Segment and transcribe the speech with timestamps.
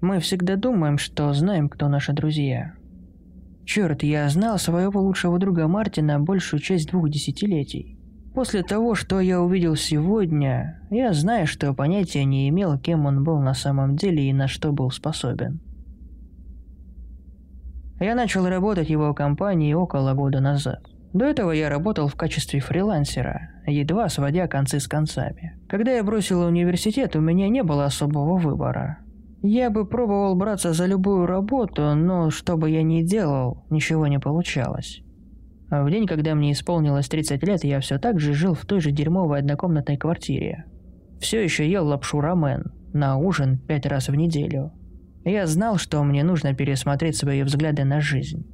[0.00, 2.72] Мы всегда думаем, что знаем, кто наши друзья.
[3.66, 7.98] Черт, я знал своего лучшего друга Мартина большую часть двух десятилетий.
[8.34, 13.40] После того, что я увидел сегодня, я знаю, что понятия не имел, кем он был
[13.40, 15.60] на самом деле и на что был способен.
[17.98, 20.80] Я начал работать в его компании около года назад.
[21.12, 25.58] До этого я работал в качестве фрилансера, едва сводя концы с концами.
[25.68, 28.98] Когда я бросил университет, у меня не было особого выбора.
[29.42, 34.18] Я бы пробовал браться за любую работу, но что бы я ни делал, ничего не
[34.18, 35.02] получалось.
[35.70, 38.80] А в день, когда мне исполнилось 30 лет, я все так же жил в той
[38.80, 40.66] же дерьмовой однокомнатной квартире.
[41.20, 44.72] Все еще ел лапшу рамен на ужин пять раз в неделю.
[45.24, 48.46] Я знал, что мне нужно пересмотреть свои взгляды на жизнь.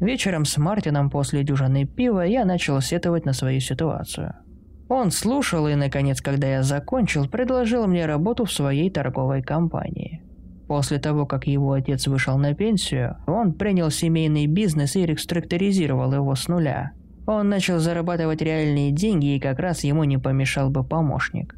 [0.00, 4.34] Вечером с Мартином после дюжины пива я начал сетовать на свою ситуацию.
[4.96, 10.22] Он слушал и, наконец, когда я закончил, предложил мне работу в своей торговой компании.
[10.68, 16.36] После того, как его отец вышел на пенсию, он принял семейный бизнес и реструктуризировал его
[16.36, 16.92] с нуля.
[17.26, 21.56] Он начал зарабатывать реальные деньги, и как раз ему не помешал бы помощник.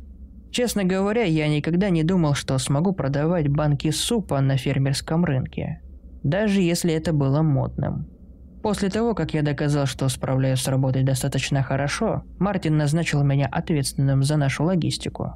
[0.51, 5.83] Честно говоря, я никогда не думал, что смогу продавать банки супа на фермерском рынке.
[6.23, 8.07] Даже если это было модным.
[8.67, 14.25] После того, как я доказал, что справляюсь с работой достаточно хорошо, Мартин назначил меня ответственным
[14.25, 15.35] за нашу логистику.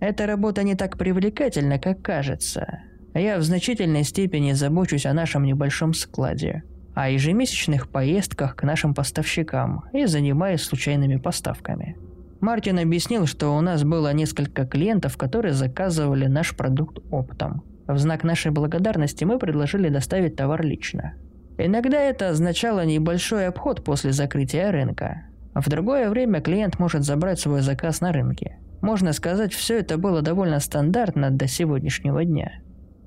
[0.00, 2.80] Эта работа не так привлекательна, как кажется.
[3.14, 6.64] Я в значительной степени забочусь о нашем небольшом складе,
[6.96, 11.96] о ежемесячных поездках к нашим поставщикам и занимаюсь случайными поставками.
[12.40, 17.62] Мартин объяснил, что у нас было несколько клиентов, которые заказывали наш продукт оптом.
[17.86, 21.14] В знак нашей благодарности мы предложили доставить товар лично.
[21.58, 25.26] Иногда это означало небольшой обход после закрытия рынка.
[25.54, 28.58] В другое время клиент может забрать свой заказ на рынке.
[28.80, 32.60] Можно сказать, все это было довольно стандартно до сегодняшнего дня.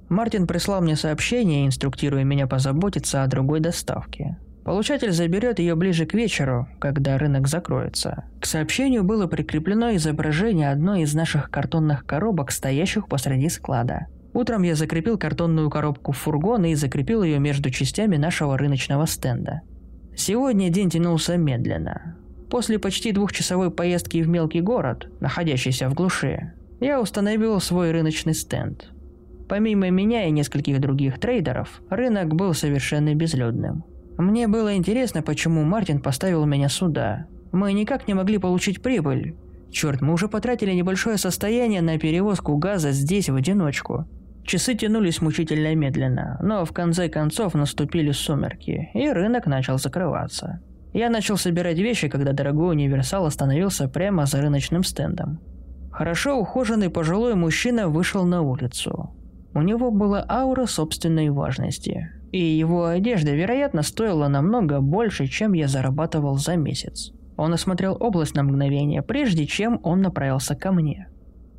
[0.09, 4.37] Мартин прислал мне сообщение, инструктируя меня позаботиться о другой доставке.
[4.63, 8.25] Получатель заберет ее ближе к вечеру, когда рынок закроется.
[8.41, 14.07] К сообщению было прикреплено изображение одной из наших картонных коробок, стоящих посреди склада.
[14.33, 19.61] Утром я закрепил картонную коробку в фургон и закрепил ее между частями нашего рыночного стенда.
[20.15, 22.17] Сегодня день тянулся медленно.
[22.49, 28.91] После почти двухчасовой поездки в мелкий город, находящийся в глуши, я установил свой рыночный стенд.
[29.49, 33.83] Помимо меня и нескольких других трейдеров, рынок был совершенно безлюдным.
[34.17, 37.27] Мне было интересно, почему Мартин поставил меня сюда.
[37.51, 39.35] Мы никак не могли получить прибыль.
[39.71, 44.07] Черт, мы уже потратили небольшое состояние на перевозку газа здесь в одиночку.
[44.47, 50.61] Часы тянулись мучительно медленно, но в конце концов наступили сумерки, и рынок начал закрываться.
[50.93, 55.41] Я начал собирать вещи, когда дорогой универсал остановился прямо за рыночным стендом.
[55.91, 59.11] Хорошо ухоженный пожилой мужчина вышел на улицу.
[59.53, 65.67] У него была аура собственной важности, и его одежда, вероятно, стоила намного больше, чем я
[65.67, 67.11] зарабатывал за месяц.
[67.35, 71.09] Он осмотрел область на мгновение, прежде чем он направился ко мне.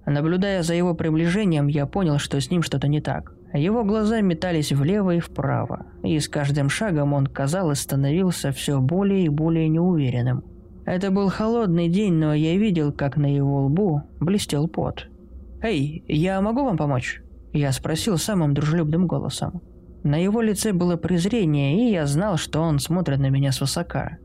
[0.09, 3.35] Наблюдая за его приближением, я понял, что с ним что-то не так.
[3.53, 9.27] Его глаза метались влево и вправо, и с каждым шагом он, казалось, становился все более
[9.27, 10.45] и более неуверенным.
[10.87, 15.09] Это был холодный день, но я видел, как на его лбу блестел пот.
[15.63, 19.61] «Эй, я могу вам помочь?» Я спросил самым дружелюбным голосом.
[20.05, 24.17] На его лице было презрение, и я знал, что он смотрит на меня свысока.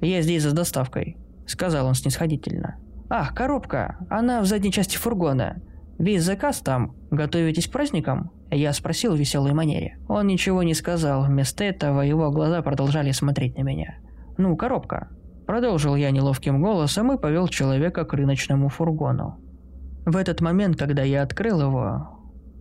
[0.00, 1.16] «Я здесь за доставкой»,—
[1.46, 2.76] сказал он снисходительно.
[3.14, 3.98] «Ах, коробка!
[4.08, 5.60] Она в задней части фургона.
[5.98, 6.96] Весь заказ там.
[7.10, 9.98] Готовитесь к праздникам?» Я спросил в веселой манере.
[10.08, 13.98] Он ничего не сказал, вместо этого его глаза продолжали смотреть на меня.
[14.38, 15.10] «Ну, коробка».
[15.46, 19.36] Продолжил я неловким голосом и повел человека к рыночному фургону.
[20.06, 22.18] В этот момент, когда я открыл его,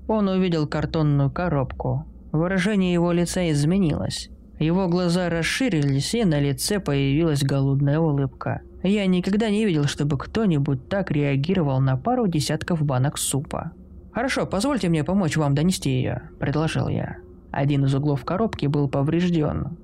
[0.09, 2.07] он увидел картонную коробку.
[2.33, 4.29] Выражение его лица изменилось.
[4.59, 8.59] Его глаза расширились, и на лице появилась голодная улыбка.
[8.83, 13.71] Я никогда не видел, чтобы кто-нибудь так реагировал на пару десятков банок супа.
[14.11, 17.17] «Хорошо, позвольте мне помочь вам донести ее»,– предложил я.
[17.51, 19.77] Один из углов коробки был поврежден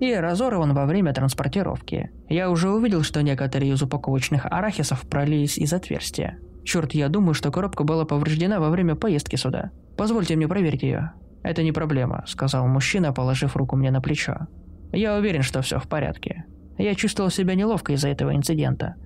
[0.00, 2.10] и разорван во время транспортировки.
[2.28, 6.38] Я уже увидел, что некоторые из упаковочных арахисов пролились из отверстия.
[6.64, 9.70] Черт, я думаю, что коробка была повреждена во время поездки сюда.
[9.96, 11.12] Позвольте мне проверить ее.
[11.42, 14.48] Это не проблема, сказал мужчина, положив руку мне на плечо.
[14.92, 16.44] Я уверен, что все в порядке.
[16.82, 18.96] Я чувствовал себя неловко из-за этого инцидента.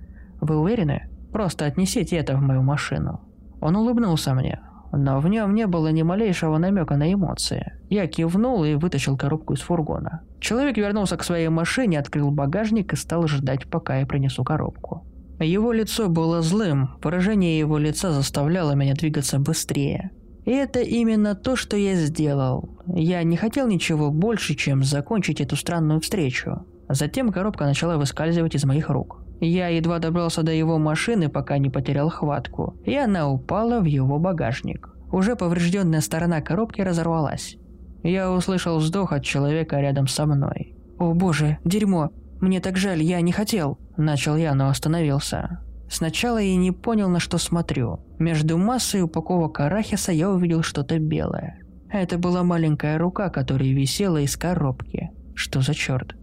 [0.41, 1.09] Вы уверены?
[1.31, 3.21] Просто отнесите это в мою машину.
[3.61, 7.73] Он улыбнулся мне, но в нем не было ни малейшего намека на эмоции.
[7.91, 10.21] Я кивнул и вытащил коробку из фургона.
[10.39, 15.05] Человек вернулся к своей машине, открыл багажник и стал ждать, пока я принесу коробку.
[15.39, 20.09] Его лицо было злым, выражение его лица заставляло меня двигаться быстрее.
[20.45, 22.69] И это именно то, что я сделал.
[22.87, 26.65] Я не хотел ничего больше, чем закончить эту странную встречу.
[26.89, 29.21] Затем коробка начала выскальзывать из моих рук.
[29.39, 34.17] Я едва добрался до его машины, пока не потерял хватку, и она упала в его
[34.19, 34.89] багажник.
[35.11, 37.57] Уже поврежденная сторона коробки разорвалась.
[38.03, 40.75] Я услышал вздох от человека рядом со мной.
[40.97, 42.11] «О боже, дерьмо!
[42.39, 45.59] Мне так жаль, я не хотел!» Начал я, но остановился.
[45.89, 47.99] Сначала я не понял, на что смотрю.
[48.19, 51.59] Между массой упаковок арахиса я увидел что-то белое.
[51.89, 55.11] Это была маленькая рука, которая висела из коробки.
[55.35, 56.15] Что за черт?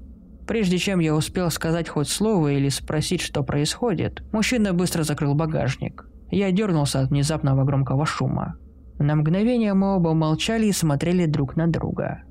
[0.47, 6.07] Прежде чем я успел сказать хоть слово или спросить, что происходит, мужчина быстро закрыл багажник.
[6.31, 8.57] Я дернулся от внезапного громкого шума.
[8.99, 12.23] На мгновение мы оба молчали и смотрели друг на друга.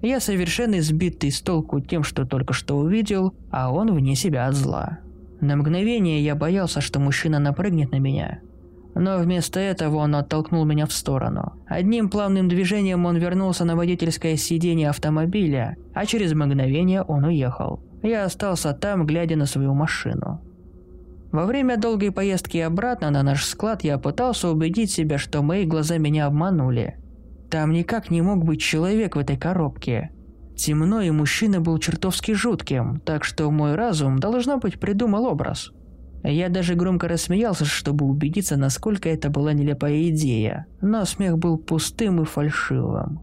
[0.00, 4.54] Я совершенно сбитый с толку тем, что только что увидел, а он вне себя от
[4.54, 4.98] зла.
[5.40, 8.40] На мгновение я боялся, что мужчина напрыгнет на меня.
[8.94, 11.54] Но вместо этого он оттолкнул меня в сторону.
[11.66, 17.80] Одним плавным движением он вернулся на водительское сиденье автомобиля, а через мгновение он уехал.
[18.02, 20.42] Я остался там, глядя на свою машину.
[21.30, 25.96] Во время долгой поездки обратно на наш склад я пытался убедить себя, что мои глаза
[25.96, 26.98] меня обманули.
[27.50, 30.10] Там никак не мог быть человек в этой коробке.
[30.56, 35.72] Темно, и мужчина был чертовски жутким, так что мой разум, должно быть, придумал образ.
[36.22, 42.22] Я даже громко рассмеялся, чтобы убедиться, насколько это была нелепая идея, но смех был пустым
[42.22, 43.20] и фальшивым.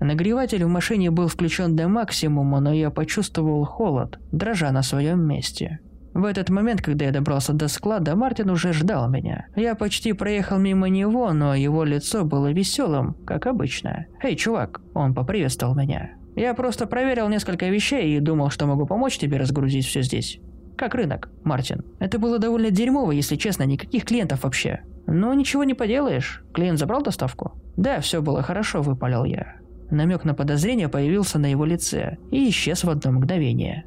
[0.00, 5.80] Нагреватель в машине был включен до максимума, но я почувствовал холод, дрожа на своем месте.
[6.14, 9.46] В этот момент, когда я добрался до склада, Мартин уже ждал меня.
[9.56, 14.06] Я почти проехал мимо него, но его лицо было веселым, как обычно.
[14.22, 16.10] «Эй, чувак!» Он поприветствовал меня.
[16.34, 20.40] Я просто проверил несколько вещей и думал, что могу помочь тебе разгрузить все здесь.
[20.76, 21.84] Как рынок, Мартин.
[21.98, 24.80] Это было довольно дерьмово, если честно, никаких клиентов вообще.
[25.06, 26.42] Но ничего не поделаешь.
[26.52, 27.52] Клиент забрал доставку?
[27.76, 29.56] Да, все было хорошо, выпалил я.
[29.90, 33.84] Намек на подозрение появился на его лице и исчез в одно мгновение.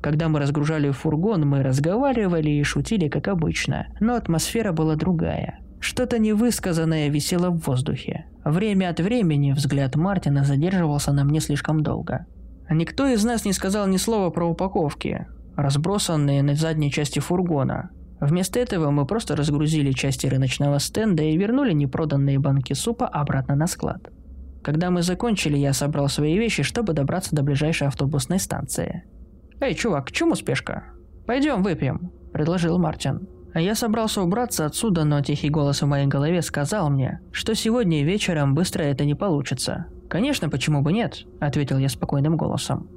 [0.00, 5.58] Когда мы разгружали фургон, мы разговаривали и шутили, как обычно, но атмосфера была другая.
[5.80, 8.26] Что-то невысказанное висело в воздухе.
[8.44, 12.26] Время от времени взгляд Мартина задерживался на мне слишком долго.
[12.70, 15.26] Никто из нас не сказал ни слова про упаковки,
[15.56, 17.90] разбросанные на задней части фургона.
[18.20, 23.66] Вместо этого мы просто разгрузили части рыночного стенда и вернули непроданные банки супа обратно на
[23.66, 24.10] склад.
[24.62, 29.04] Когда мы закончили, я собрал свои вещи, чтобы добраться до ближайшей автобусной станции.
[29.60, 30.84] «Эй, чувак, к чему спешка?
[31.26, 33.28] Пойдем выпьем»,– предложил Мартин.
[33.54, 38.54] Я собрался убраться отсюда, но тихий голос в моей голове сказал мне, что сегодня вечером
[38.54, 39.86] быстро это не получится.
[40.10, 42.88] «Конечно, почему бы нет?»– ответил я спокойным голосом.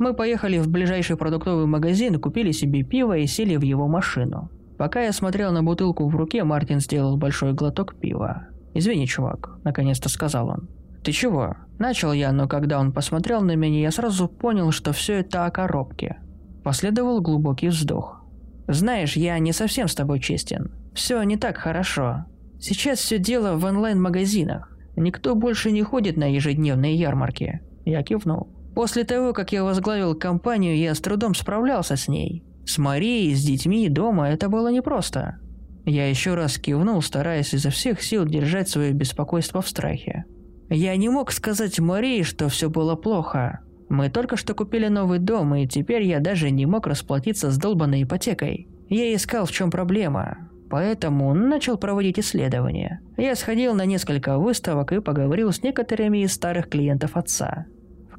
[0.00, 4.50] Мы поехали в ближайший продуктовый магазин, купили себе пиво и сели в его машину.
[4.78, 8.46] Пока я смотрел на бутылку в руке, Мартин сделал большой глоток пива.
[8.72, 10.68] «Извини, чувак»,– наконец-то сказал он.
[11.04, 15.20] «Ты чего?» Начал я, но когда он посмотрел на меня, я сразу понял, что все
[15.20, 16.16] это о коробке.
[16.64, 18.22] Последовал глубокий вздох.
[18.68, 20.70] Знаешь, я не совсем с тобой честен.
[20.94, 22.24] Все не так хорошо.
[22.58, 24.74] Сейчас все дело в онлайн-магазинах.
[24.96, 27.60] Никто больше не ходит на ежедневные ярмарки.
[27.84, 28.48] Я кивнул.
[28.74, 32.44] После того, как я возглавил компанию, я с трудом справлялся с ней.
[32.64, 35.38] С Марией, с детьми дома это было непросто.
[35.84, 40.24] Я еще раз кивнул, стараясь изо всех сил держать свое беспокойство в страхе.
[40.68, 43.60] Я не мог сказать Марии, что все было плохо.
[43.88, 48.04] Мы только что купили новый дом, и теперь я даже не мог расплатиться с долбанной
[48.04, 48.68] ипотекой.
[48.88, 53.00] Я искал, в чем проблема, поэтому начал проводить исследования.
[53.16, 57.66] Я сходил на несколько выставок и поговорил с некоторыми из старых клиентов отца.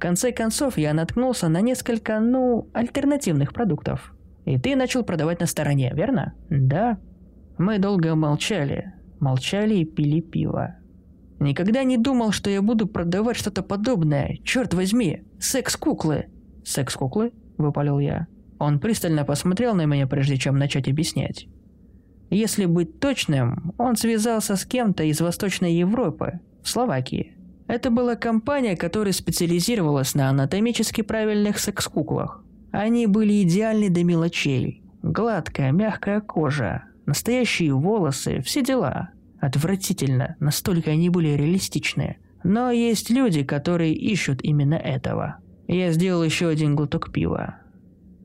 [0.01, 4.15] Конце концов, я наткнулся на несколько, ну, альтернативных продуктов.
[4.46, 6.34] И ты начал продавать на стороне, верно?
[6.50, 6.98] Да.
[7.60, 8.96] Мы долго молчали.
[9.20, 10.75] Молчали и пили пиво.
[11.39, 14.39] Никогда не думал, что я буду продавать что-то подобное.
[14.43, 16.25] Черт возьми, секс-куклы.
[16.65, 17.31] Секс-куклы?
[17.60, 18.25] Выпалил я.
[18.58, 21.48] Он пристально посмотрел на меня, прежде чем начать объяснять.
[22.31, 27.36] Если быть точным, он связался с кем-то из Восточной Европы, в Словакии.
[27.72, 32.44] Это была компания, которая специализировалась на анатомически правильных секс-куклах.
[32.74, 34.84] Они были идеальны до мелочей.
[35.01, 39.12] Гладкая, мягкая кожа, настоящие волосы, все дела.
[39.40, 42.18] Отвратительно, настолько они были реалистичные.
[42.44, 45.38] Но есть люди, которые ищут именно этого.
[45.70, 47.56] Я сделал еще один глоток пива.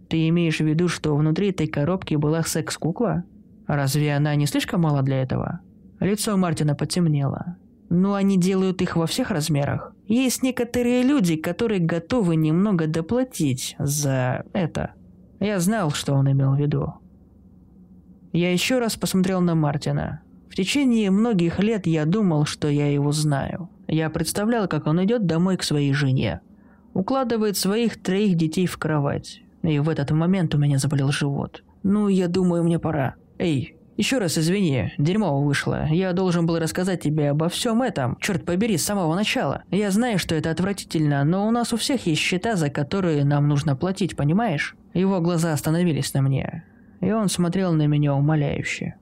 [0.08, 3.22] Ты имеешь в виду, что внутри этой коробки была секс-кукла?
[3.68, 5.60] Разве она не слишком мала для этого?
[6.00, 7.56] Лицо Мартина потемнело.
[7.88, 9.92] Но они делают их во всех размерах.
[10.06, 14.92] Есть некоторые люди, которые готовы немного доплатить за это.
[15.40, 16.94] Я знал, что он имел в виду.
[18.32, 20.22] Я еще раз посмотрел на Мартина.
[20.48, 23.68] В течение многих лет я думал, что я его знаю.
[23.88, 26.40] Я представлял, как он идет домой к своей жене.
[26.94, 29.42] Укладывает своих троих детей в кровать.
[29.62, 31.62] И в этот момент у меня заболел живот.
[31.82, 33.16] Ну, я думаю, мне пора.
[33.38, 35.86] Эй, еще раз извини, дерьмо вышло.
[35.90, 39.62] Я должен был рассказать тебе обо всем этом, черт побери, с самого начала.
[39.70, 43.48] Я знаю, что это отвратительно, но у нас у всех есть счета, за которые нам
[43.48, 44.76] нужно платить, понимаешь?
[44.92, 46.64] Его глаза остановились на мне,
[47.00, 48.96] и он смотрел на меня умоляюще.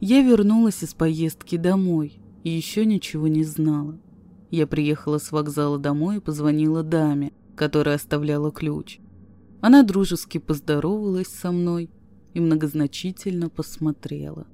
[0.00, 3.98] Я вернулась из поездки домой и еще ничего не знала.
[4.50, 8.98] Я приехала с вокзала домой и позвонила даме, которая оставляла ключ.
[9.60, 11.90] Она дружески поздоровалась со мной
[12.34, 14.46] и многозначительно посмотрела.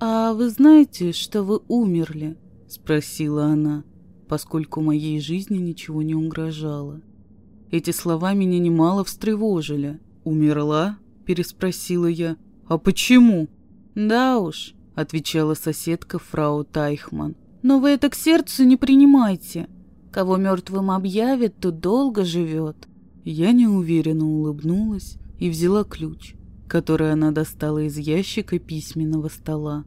[0.00, 2.36] «А вы знаете, что вы умерли?»–
[2.68, 3.84] спросила она,
[4.28, 7.00] поскольку моей жизни ничего не угрожало.
[7.70, 10.00] Эти слова меня немало встревожили.
[10.22, 12.36] «Умерла?»– переспросила я.
[12.66, 13.48] «А почему?»
[13.94, 17.34] «Да уж,— отвечала соседка фрау Тайхман.
[17.64, 19.68] «Но вы это к сердцу не принимайте.
[20.12, 22.76] Кого мертвым объявят, то долго живет».
[23.24, 26.34] Я неуверенно улыбнулась и взяла ключ,
[26.68, 29.84] который она достала из ящика письменного стола.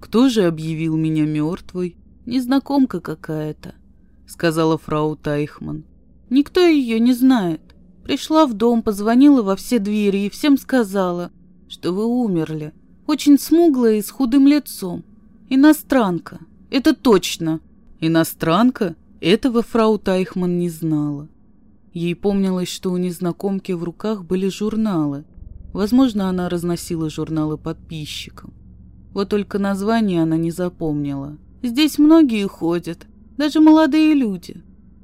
[0.00, 3.74] «Кто же объявил меня мертвой?» «Незнакомка какая-то»,—
[4.26, 5.84] сказала фрау Тайхман.
[6.30, 7.60] «Никто ее не знает.
[8.02, 11.32] Пришла в дом, позвонила во все двери и всем сказала,
[11.68, 12.72] что вы умерли.
[13.06, 15.04] Очень смуглая и с худым лицом.
[15.50, 16.40] Иностранка.
[16.70, 17.60] Это точно.
[18.00, 18.96] Иностранка?
[19.20, 21.28] Этого фрау Тайхман не знала.
[21.92, 25.24] Ей помнилось, что у незнакомки в руках были журналы.
[25.72, 28.54] Возможно, она разносила журналы подписчикам.
[29.12, 31.36] Вот только название она не запомнила.
[31.62, 34.62] Здесь многие ходят, даже молодые люди.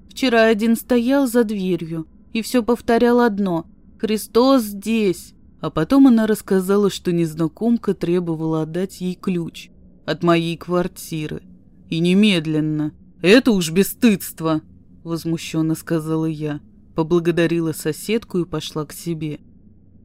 [0.09, 3.67] Вчера один стоял за дверью и все повторял одно
[3.99, 5.35] «Христос здесь!
[5.61, 9.71] А потом она рассказала, что незнакомка требовала отдать ей ключ
[10.05, 11.43] от моей квартиры.
[11.89, 12.93] И немедленно.
[13.23, 14.63] Это уж бесстыдство,
[15.05, 16.61] возмущенно сказала я.
[16.95, 19.41] Поблагодарила соседку и пошла к себе.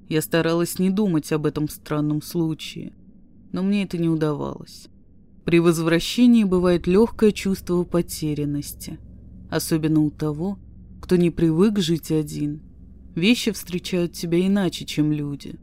[0.09, 2.93] Я старалась не думать об этом странном случае,
[3.53, 4.87] но мне это не удавалось.
[5.45, 8.99] При возвращении бывает легкое чувство потерянности,
[9.49, 10.59] особенно у того,
[11.01, 12.61] кто не привык жить один
[13.15, 15.55] Вещи встречают тебя иначе, чем люди.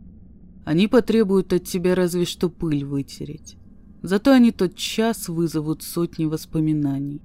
[0.67, 3.57] Они потребуют от тебя разве что пыль вытереть.
[4.03, 7.21] Зато они тот час вызовут сотни воспоминаний.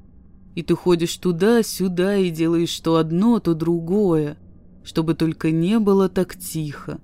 [0.55, 4.37] И ты ходишь туда-сюда и делаешь то одно, то другое,
[4.83, 6.99] чтобы только не было так тихо.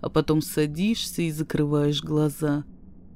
[0.00, 2.64] А потом садишься и закрываешь глаза,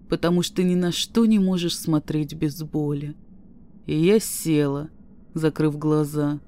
[0.08, 3.14] потому что ни на что не можешь смотреть без боли.
[3.86, 4.88] И я села,
[5.34, 6.40] закрыв глаза,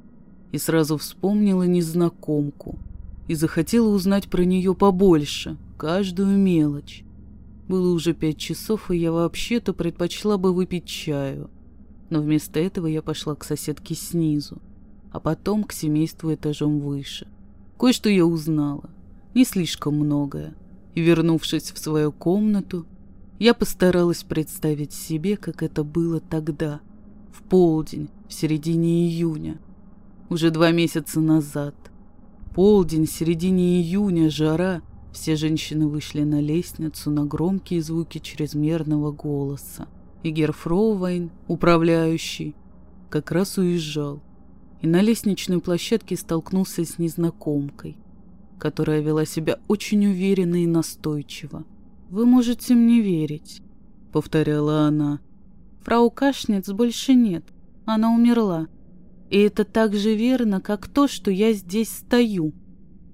[0.52, 2.78] и сразу вспомнила незнакомку
[3.26, 7.04] и захотела узнать про нее побольше, каждую мелочь.
[7.68, 11.50] Было уже пять часов, и я вообще-то предпочла бы выпить чаю.
[12.10, 14.60] Но вместо этого я пошла к соседке снизу,
[15.10, 17.26] а потом к семейству этажом выше.
[17.78, 18.90] Кое-что я узнала,
[19.34, 20.54] не слишком многое.
[20.94, 22.86] И, вернувшись в свою комнату,
[23.38, 26.80] я постаралась представить себе, как это было тогда,
[27.32, 29.58] в полдень, в середине июня,
[30.28, 31.74] уже два месяца назад.
[32.54, 34.82] Полдень, середине июня, жара.
[35.14, 39.86] Все женщины вышли на лестницу на громкие звуки чрезмерного голоса.
[40.24, 42.56] И Герфроувайн, управляющий,
[43.10, 44.20] как раз уезжал.
[44.82, 47.96] И на лестничной площадке столкнулся с незнакомкой,
[48.58, 51.64] которая вела себя очень уверенно и настойчиво.
[52.10, 53.62] «Вы можете мне верить»,—
[54.12, 55.20] повторяла она.
[55.82, 57.44] «Фрау Кашниц больше нет.
[57.84, 58.66] Она умерла.
[59.30, 62.52] И это так же верно, как то, что я здесь стою.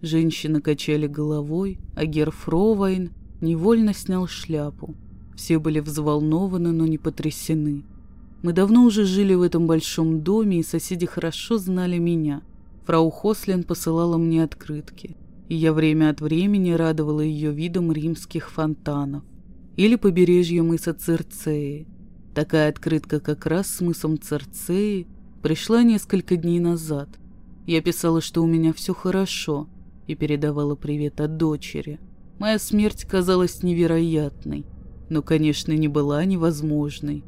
[0.02, 4.94] Женщины качали головой, а Герфровайн невольно снял шляпу.
[5.36, 7.84] Все были взволнованы, но не потрясены.
[8.42, 12.42] Мы давно уже жили в этом большом доме, и соседи хорошо знали меня.
[12.86, 15.16] Фрау Хослин посылала мне открытки,
[15.48, 19.22] и я время от времени радовала ее видом римских фонтанов
[19.76, 21.86] или побережья мыса Церцеи.
[22.34, 25.06] Такая открытка как раз с мысом Церцеи
[25.42, 27.08] Пришла несколько дней назад.
[27.66, 29.68] Я писала, что у меня все хорошо,
[30.10, 31.98] и передавала привет от дочери.
[32.38, 34.64] Моя смерть казалась невероятной,
[35.08, 37.24] но, конечно, не была невозможной.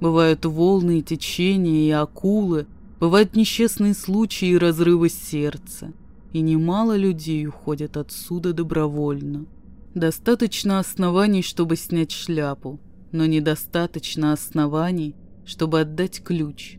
[0.00, 2.66] Бывают волны и течения, и акулы,
[3.00, 5.92] бывают несчастные случаи и разрывы сердца.
[6.32, 9.46] И немало людей уходят отсюда добровольно.
[9.94, 12.78] Достаточно оснований, чтобы снять шляпу,
[13.12, 16.78] но недостаточно оснований, чтобы отдать ключ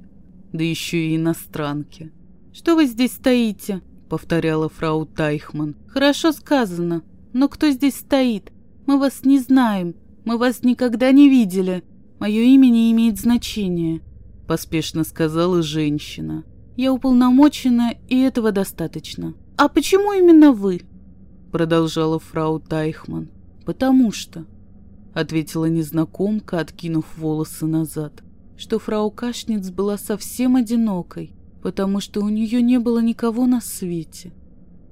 [0.51, 2.11] да еще и иностранки.
[2.53, 5.75] «Что вы здесь стоите?»— повторяла фрау Тайхман.
[5.87, 7.03] «Хорошо сказано.
[7.31, 8.51] Но кто здесь стоит?
[8.85, 9.95] Мы вас не знаем.
[10.25, 11.83] Мы вас никогда не видели.
[12.19, 14.01] Мое имя не имеет значения»,—
[14.47, 16.43] поспешно сказала женщина.
[16.75, 19.35] «Я уполномочена, и этого достаточно».
[19.57, 20.81] «А почему именно вы?»—
[21.51, 23.29] продолжала фрау Тайхман.
[23.65, 24.45] «Потому что...»—
[25.13, 28.23] ответила незнакомка, откинув волосы назад,
[28.57, 34.31] что фрау Кашниц была совсем одинокой, потому что у нее не было никого на свете.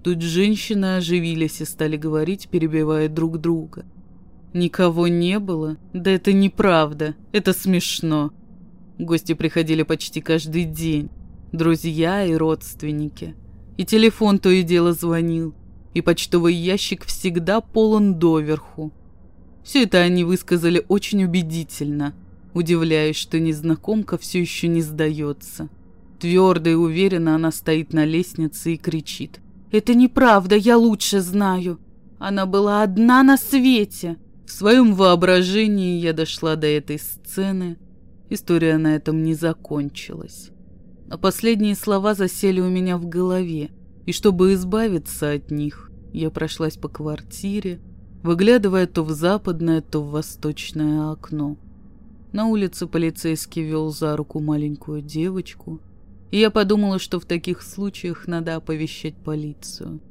[0.03, 3.85] Тут женщины оживились и стали говорить, перебивая друг друга.
[4.53, 5.77] Никого не было?
[5.93, 8.31] Да это неправда, это смешно.
[8.97, 11.09] Гости приходили почти каждый день,
[11.51, 13.35] друзья и родственники.
[13.77, 15.53] И телефон то и дело звонил,
[15.93, 18.91] и почтовый ящик всегда полон доверху.
[19.63, 22.15] Все это они высказали очень убедительно,
[22.53, 25.69] удивляясь, что незнакомка все еще не сдается.
[26.19, 29.39] Твердо и уверенно она стоит на лестнице и кричит.
[29.71, 31.79] «Это неправда, я лучше знаю.
[32.19, 34.17] Она была одна на свете».
[34.45, 37.77] В своем воображении я дошла до этой сцены.
[38.29, 40.51] История на этом не закончилась.
[41.09, 43.71] А последние слова засели у меня в голове,
[44.05, 47.79] и чтобы избавиться от них, я прошлась по квартире,
[48.23, 51.57] выглядывая то в западное, то в восточное окно.
[52.31, 55.81] На улице полицейский вел за руку маленькую девочку,
[56.31, 60.01] и я подумала, что в таких случаях надо оповещать полицию.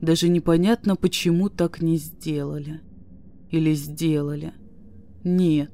[0.00, 2.80] Даже непонятно, почему так не сделали.
[3.50, 4.52] Или сделали.
[5.22, 5.70] Нет.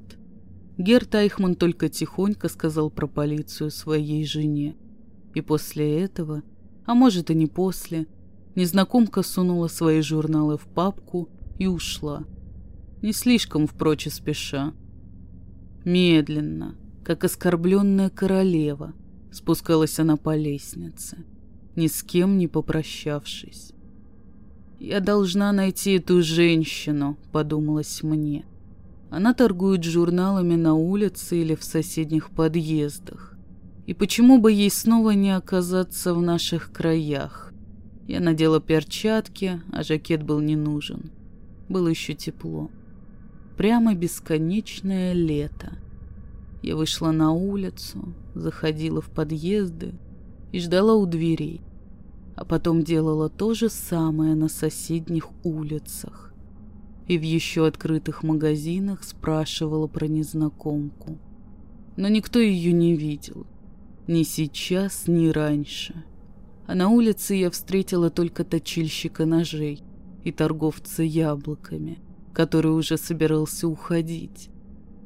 [0.77, 4.75] Герт Айхман только тихонько сказал про полицию своей жене.
[5.33, 6.43] И после этого,
[6.85, 8.07] а может и не после,
[8.55, 12.23] незнакомка сунула свои журналы в папку и ушла.
[13.01, 14.73] Не слишком, впрочем, спеша.
[15.83, 18.93] Медленно, как оскорбленная королева,
[19.31, 21.17] спускалась она по лестнице,
[21.75, 23.71] ни с кем не попрощавшись.
[24.79, 28.45] «Я должна найти эту женщину»,— подумалось мне.
[29.11, 33.35] Она торгует журналами на улице или в соседних подъездах.
[33.85, 37.51] И почему бы ей снова не оказаться в наших краях?
[38.07, 41.11] Я надела перчатки, а жакет был не нужен.
[41.67, 42.69] Было еще тепло.
[43.57, 45.73] Прямо бесконечное лето.
[46.61, 49.93] Я вышла на улицу, заходила в подъезды
[50.51, 51.61] и ждала у дверей
[52.35, 56.33] а потом делала то же самое на соседних улицах.
[57.07, 61.17] И в еще открытых магазинах спрашивала про незнакомку.
[61.97, 63.45] Но никто ее не видел.
[64.07, 66.03] Ни сейчас, ни раньше.
[66.67, 69.83] А на улице я встретила только точильщика ножей
[70.23, 71.99] и торговца яблоками,
[72.33, 74.49] который уже собирался уходить.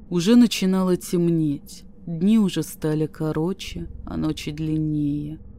[0.09, 5.39] Уже начинало темнеть, дни уже стали короче, а ночи длиннее—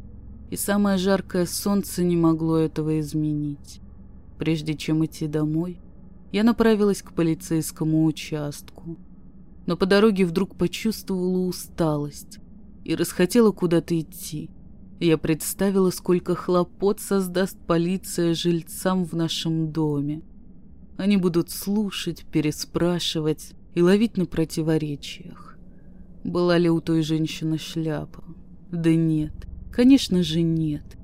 [0.51, 3.81] и самое жаркое солнце не могло этого изменить.
[4.39, 5.81] Прежде чем идти домой,
[6.33, 8.97] я направилась к полицейскому участку.
[9.67, 12.39] Но по дороге вдруг почувствовала усталость
[12.85, 14.51] и расхотела куда-то идти.
[15.01, 20.23] Я представила, сколько хлопот создаст полиция жильцам в нашем доме.
[20.97, 25.59] Они будут слушать, переспрашивать и ловить на противоречиях.
[26.25, 28.25] Была ли у той женщины шляпа?
[28.73, 29.35] Да нет.
[29.71, 30.97] Конечно же нет.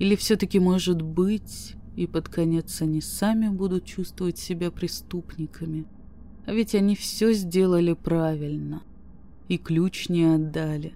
[0.00, 5.86] Или все-таки может быть, и под конец они сами будут чувствовать себя преступниками.
[6.44, 8.82] А ведь они все сделали правильно.
[9.46, 10.94] И ключ не отдали.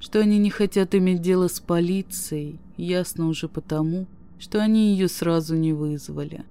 [0.00, 4.06] Что они не хотят иметь дело с полицией, ясно уже потому,
[4.38, 6.46] что они ее сразу не вызвали.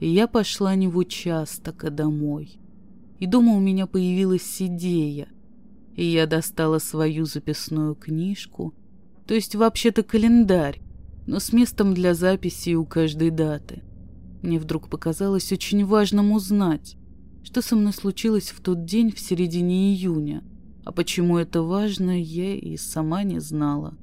[0.00, 2.58] И я пошла не в участок, а домой.
[3.22, 5.28] И дома у меня появилась идея.
[5.94, 8.74] И я достала свою записную книжку
[9.26, 10.80] то есть вообще-то календарь,
[11.26, 13.82] но с местом для записи у каждой даты.
[14.42, 16.96] Мне вдруг показалось очень важным узнать,
[17.44, 20.42] что со мной случилось в тот день в середине июня,
[20.84, 23.94] а почему это важно, я и сама не знала.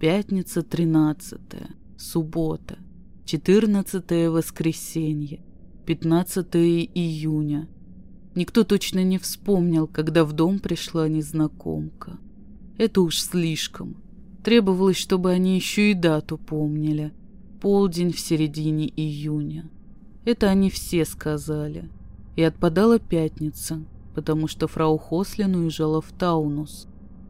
[0.00, 1.38] Пятница 13
[1.98, 2.78] суббота,
[3.26, 5.44] 14 воскресенье,
[5.84, 7.68] 15 июня.
[8.36, 12.18] Никто точно не вспомнил, когда в дом пришла незнакомка.
[12.76, 13.96] Это уж слишком.
[14.44, 17.14] Требовалось, чтобы они еще и дату помнили.
[17.62, 19.70] Полдень в середине июня.
[20.26, 21.88] Это они все сказали.
[22.36, 23.82] И отпадала пятница,
[24.14, 26.88] потому что фрау Хослин уезжала в Таунус.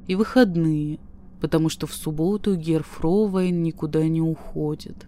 [0.08, 0.98] И выходные,
[1.40, 5.06] потому что в субботу Гер Фровайн никуда не уходит.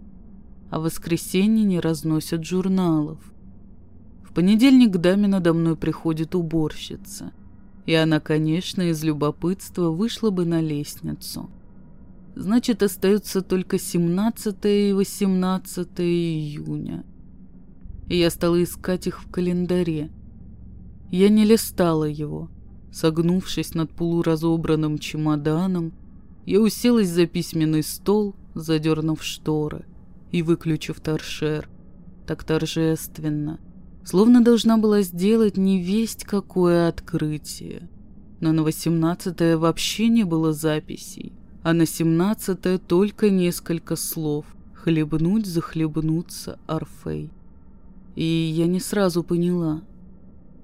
[0.69, 3.17] А в воскресенье не разносят журналов.
[4.29, 7.31] В понедельник к даме надо мной приходит уборщица.
[7.87, 11.49] И она, конечно, из любопытства вышла бы на лестницу.
[12.35, 17.03] Значит, остается только 17 и 18 июня.
[18.07, 20.11] И я стала искать их в календаре.
[21.09, 22.49] Я не листала его.
[22.91, 25.91] Согнувшись над полуразобранным чемоданом,
[26.45, 29.85] я уселась за письменный стол, задернув шторы
[30.31, 31.67] и выключив торшер.
[32.27, 33.59] Так торжественно,
[34.03, 37.89] словно должна была сделать невесть какое открытие.
[38.39, 41.33] Но на восемнадцатое вообще не было записей,
[41.63, 47.29] а на семнадцатое только несколько слов «хлебнуть, захлебнуться, Орфей».
[48.15, 49.81] И я не сразу поняла.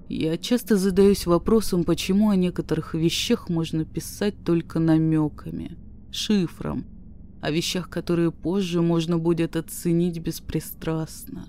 [0.08, 5.76] Я часто задаюсь вопросом, почему о некоторых вещах можно писать только намеками,
[6.12, 6.84] шифром,
[7.40, 11.46] о вещах, которые позже можно будет оценить беспристрастно.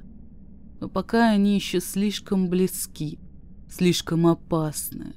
[0.79, 3.19] Но пока они еще слишком близки,
[3.69, 5.15] слишком опасны.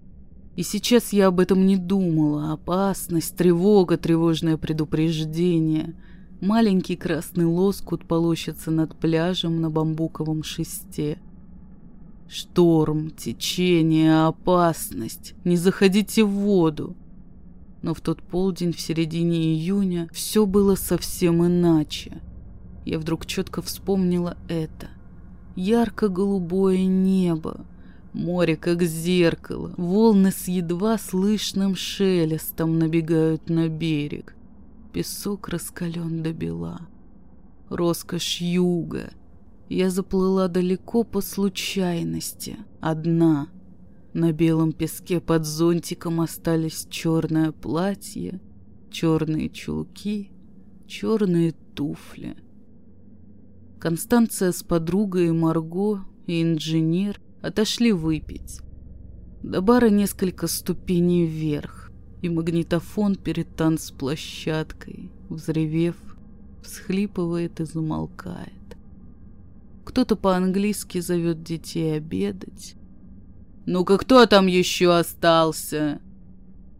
[0.56, 2.52] И сейчас я об этом не думала.
[2.52, 5.94] Опасность, тревога, тревожное предупреждение.
[6.40, 11.18] Маленький красный лоскут полощется над пляжем на бамбуковом шесте.
[12.28, 15.34] Шторм, течение, опасность.
[15.44, 16.96] Не заходите в воду.
[17.82, 22.20] Но в тот полдень в середине июня все было совсем иначе.
[22.84, 24.88] Я вдруг четко вспомнила это.
[25.62, 27.66] Ярко-голубое небо,
[28.14, 34.34] море как зеркало, волны с едва слышным шелестом набегают на берег.
[34.94, 36.88] Песок раскален до бела.
[37.68, 39.10] Роскошь юга.
[39.68, 43.48] Я заплыла далеко по случайности, одна—
[44.14, 48.40] на белом песке под зонтиком остались черное платье,
[48.90, 50.30] черные чулки,
[50.86, 52.34] черные туфли.
[53.80, 58.60] Констанция с подругой Марго и инженер отошли выпить.
[59.42, 61.90] До бара несколько ступеней вверх,
[62.20, 65.96] и магнитофон перед танцплощадкой, взревев,
[66.62, 68.52] всхлипывает и замолкает.
[69.86, 72.76] Кто-то по-английски зовет детей обедать,
[73.64, 76.00] «Ну-ка, кто там еще остался?»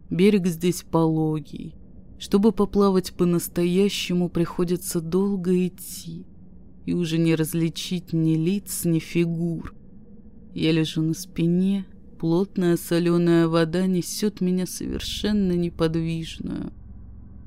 [0.09, 1.73] Берег здесь пологий.
[2.19, 6.25] Чтобы поплавать по-настоящему, приходится долго идти.
[6.85, 9.73] И уже не различить ни лиц, ни фигур.
[10.53, 11.85] Я лежу на спине,
[12.19, 16.73] плотная соленая вода несет меня совершенно неподвижную.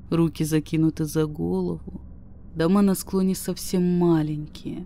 [0.09, 2.01] Руки закинуты за голову.
[2.55, 4.85] Дома на склоне совсем маленькие.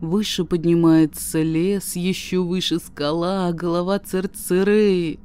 [0.00, 5.18] Выше поднимается лес, еще выше скала, а голова Церцереи,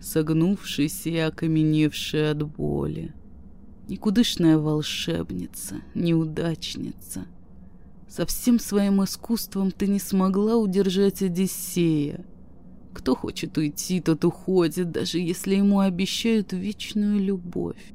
[0.00, 3.12] согнувшаяся и окаменевшая от боли.
[3.88, 7.26] Никудышная волшебница, неудачница.
[8.14, 12.24] Со всем своим искусством ты не смогла удержать Одиссея.
[12.92, 17.92] Кто хочет уйти, тот уходит, даже если ему обещают вечную любовь.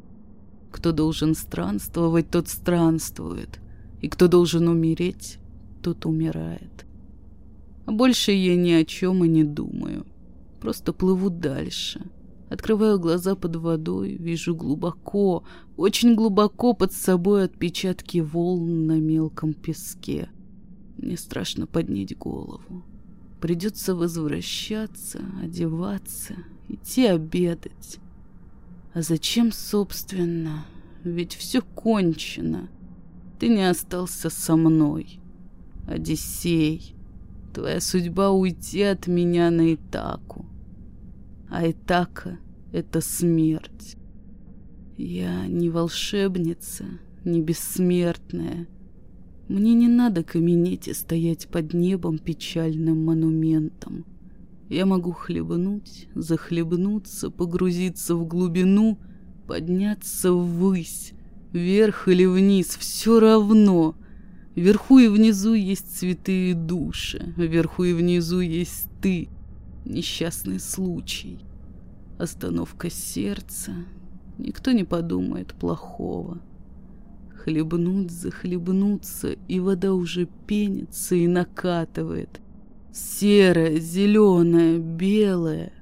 [0.72, 3.62] Кто должен странствовать, тот странствует.
[4.02, 5.38] И кто должен умереть,
[5.82, 6.86] тот умирает.
[7.86, 10.06] Больше я ни о чем и не думаю.
[10.60, 12.02] Просто плыву дальше.
[12.50, 15.44] Открываю глаза под водой, вижу глубоко,
[15.78, 20.30] очень глубоко под собой отпечатки волн на мелком песке.
[20.98, 22.84] Мне страшно поднять голову.
[23.40, 26.36] Придется возвращаться, одеваться,
[26.68, 28.00] идти обедать.
[28.94, 30.66] А зачем, собственно?
[31.04, 32.68] Ведь все кончено.
[33.40, 35.20] Ты не остался со мной.
[35.88, 36.96] Одиссей,
[37.54, 40.46] твоя судьба уйти от меня на Итаку.
[41.50, 42.40] А Итака—
[42.72, 43.98] это смерть.
[44.98, 46.86] Я не волшебница,
[47.26, 48.68] не бессмертная.
[49.48, 54.06] Мне не надо каменеть и стоять под небом печальным монументом.
[54.70, 59.00] Я могу хлебнуть, захлебнуться, погрузиться в глубину,
[59.48, 61.14] подняться ввысь,
[61.52, 63.96] вверх или вниз, все равно—
[64.60, 67.34] Вверху и внизу есть цветы и души.
[67.38, 69.30] Вверху и внизу есть ты.
[69.90, 71.40] Несчастный случай.
[72.18, 73.74] Остановка сердца.
[74.38, 76.38] Никто не подумает плохого.
[77.36, 82.40] Хлебнуть, захлебнуться, и вода уже пенится и накатывает.
[82.94, 85.74] Серая, зеленая, белая.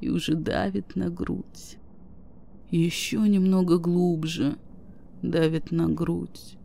[0.00, 1.76] И уже давит на грудь.
[2.72, 4.56] Еще немного глубже
[5.22, 6.56] давит на грудь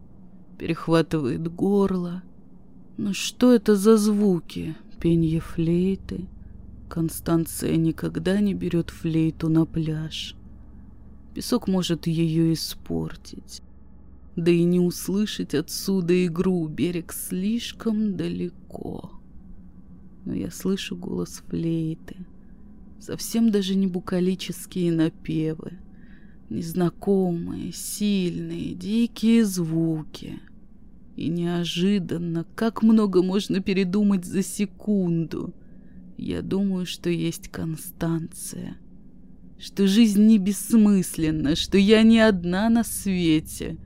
[0.58, 2.24] перехватывает горло.
[2.98, 4.76] Но что это за звуки?
[5.00, 6.26] Пенье флейты.
[6.88, 10.36] Констанция никогда не берет флейту на пляж.
[11.34, 13.62] Песок может ее испортить.
[14.36, 19.12] Да и не услышать отсюда игру, берег слишком далеко.
[20.26, 22.18] Но я слышу голос флейты.
[23.00, 25.74] Совсем даже не букалические напевы.
[26.50, 30.40] Незнакомые, сильные, дикие звуки.
[31.16, 35.54] И неожиданно, как много можно передумать за секунду.
[36.18, 38.78] Я думаю, что есть Констанция.
[39.60, 43.78] Что жизнь не бессмысленна, что я не одна на свете.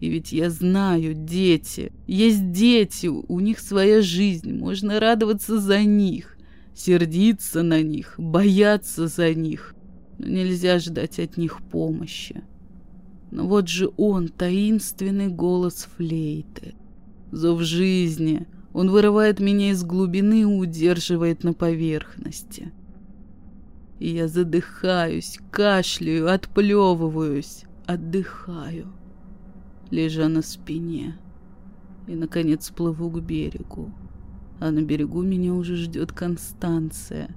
[0.00, 6.38] И ведь я знаю, дети, есть дети, у них своя жизнь, можно радоваться за них,
[6.74, 9.74] сердиться на них, бояться за них,
[10.18, 12.42] но нельзя ждать от них помощи.
[13.30, 16.74] Но вот же он, таинственный голос флейты.
[17.30, 18.46] Зов жизни.
[18.72, 22.72] Он вырывает меня из глубины и удерживает на поверхности.
[23.98, 28.92] И я задыхаюсь, кашляю, отплевываюсь, отдыхаю
[29.90, 31.18] лежа на спине.
[32.06, 33.92] И, наконец, плыву к берегу.
[34.60, 37.34] А на берегу меня уже ждет Констанция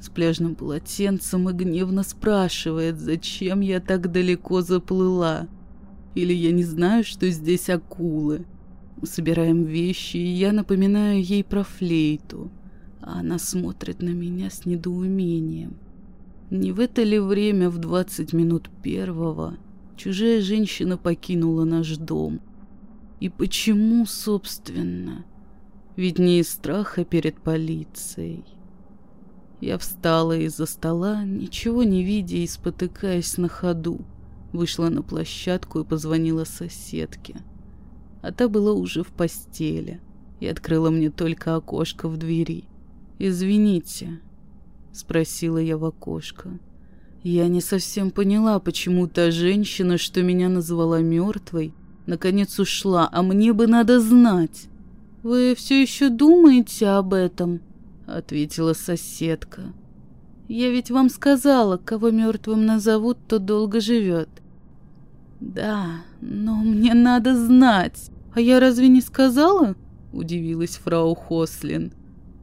[0.00, 5.48] с пляжным полотенцем и гневно спрашивает, зачем я так далеко заплыла.
[6.14, 8.44] Или я не знаю, что здесь акулы.
[9.06, 12.50] Собираем вещи, и я напоминаю ей про флейту.
[13.00, 15.76] Она смотрит на меня с недоумением.
[16.50, 19.58] Не в это ли время в двадцать минут первого
[19.96, 22.40] Чужая женщина покинула наш дом.
[23.20, 25.24] И почему, собственно?
[25.96, 28.44] Ведь не из страха перед полицией.
[29.60, 34.04] Я встала из-за стола, ничего не видя и спотыкаясь на ходу.
[34.52, 37.36] Вышла на площадку и позвонила соседке.
[38.24, 40.00] А та была уже в постели
[40.40, 42.64] и открыла мне только окошко в двери.
[43.18, 44.18] «Извините»,—
[44.92, 46.48] спросила я в окошко.
[47.22, 51.74] Я не совсем поняла, почему та женщина, что меня назвала мертвой,
[52.06, 54.68] наконец ушла, а мне бы надо знать.
[55.22, 57.60] «Вы все еще думаете об этом?»—
[58.06, 59.64] ответила соседка.
[60.48, 64.30] «Я ведь вам сказала, кого мертвым назовут, то долго живет».
[65.40, 68.10] «Да, но мне надо знать.
[68.34, 69.76] А я разве не сказала?»—
[70.12, 71.92] удивилась фрау Хослин.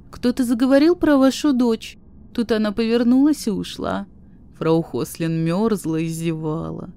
[0.10, 1.98] «Кто-то заговорил про вашу дочь.
[2.34, 4.08] Тут она повернулась и ушла.
[4.58, 6.94] Фрау Хослин мерзла и зевала.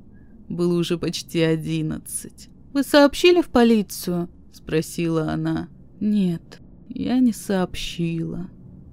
[0.49, 2.49] Было уже почти одиннадцать.
[2.73, 5.69] «Вы сообщили в полицию?»— спросила она.
[6.01, 8.49] «Нет, я не сообщила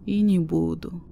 [0.05, 1.03] и не буду».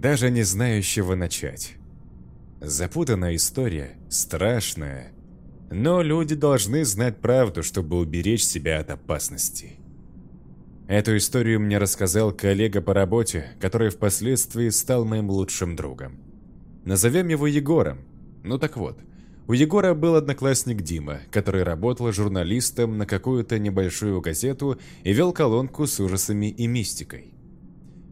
[0.00, 1.74] Даже не знающего начать.
[2.58, 5.12] Запутанная история, страшная,
[5.70, 9.72] но люди должны знать правду, чтобы уберечь себя от опасности.
[10.88, 16.18] Эту историю мне рассказал коллега по работе, который впоследствии стал моим лучшим другом.
[16.86, 17.98] Назовем его Егором.
[18.42, 18.98] Ну так вот,
[19.48, 25.86] у Егора был одноклассник Дима, который работал журналистом на какую-то небольшую газету и вел колонку
[25.86, 27.34] с ужасами и мистикой.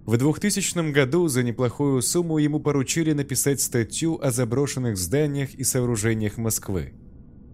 [0.09, 6.39] В 2000 году за неплохую сумму ему поручили написать статью о заброшенных зданиях и сооружениях
[6.39, 6.95] Москвы.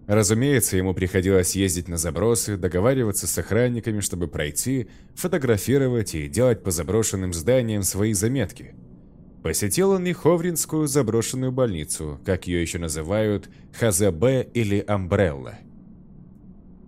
[0.07, 6.71] Разумеется, ему приходилось ездить на забросы, договариваться с охранниками, чтобы пройти, фотографировать и делать по
[6.71, 8.73] заброшенным зданиям свои заметки.
[9.43, 15.55] Посетил он и Ховринскую заброшенную больницу, как ее еще называют, ХЗБ или Амбрелла.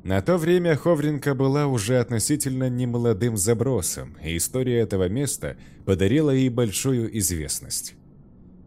[0.07, 6.47] На то время Ховринка была уже относительно немолодым забросом, и история этого места подарила ей
[6.47, 7.93] большую известность.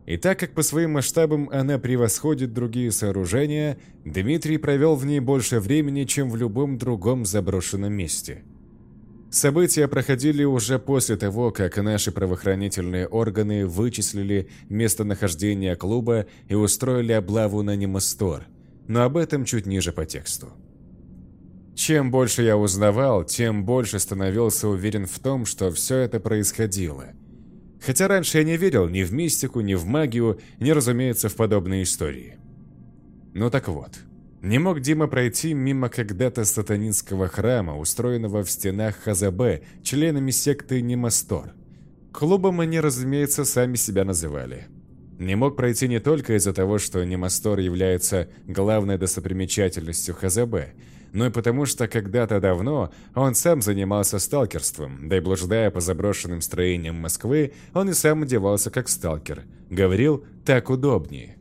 [0.04, 5.60] И так как по своим масштабам она превосходит другие сооружения, Дмитрий провел в ней больше
[5.60, 8.42] времени, чем в любом другом заброшенном месте.
[9.30, 17.62] События проходили уже после того, как наши правоохранительные органы вычислили местонахождение клуба и устроили облаву
[17.62, 18.46] на Немастор,
[18.88, 20.52] но об этом чуть ниже по тексту.
[21.74, 27.10] Чем больше я узнавал, тем больше становился уверен в том, что все это происходило–
[27.80, 31.84] Хотя раньше я не верил ни в мистику, ни в магию, ни, разумеется, в подобные
[31.84, 32.36] истории.
[33.32, 34.00] Ну так вот,
[34.42, 41.54] не мог Дима пройти мимо когда-то сатанинского храма, устроенного в стенах Хазабе, членами секты Немастор.
[42.12, 44.66] Клубом они, разумеется, сами себя называли.
[45.18, 50.74] Не мог пройти не только из-за того, что Немастор является главной достопримечательностью Хазабе,
[51.12, 56.40] но и потому, что когда-то давно он сам занимался сталкерством, да и блуждая по заброшенным
[56.40, 59.44] строениям Москвы, он и сам одевался как сталкер.
[59.70, 61.36] Говорил «так удобнее».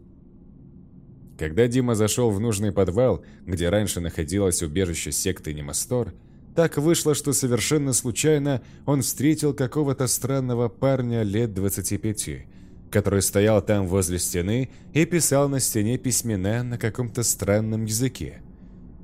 [1.38, 6.14] Когда Дима зашел в нужный подвал, где раньше находилось убежище секты Немастор,
[6.54, 12.48] так вышло, что совершенно случайно он встретил какого-то странного парня лет 25,
[12.92, 18.42] который стоял там возле стены и писал на стене письмена на каком-то странном языке.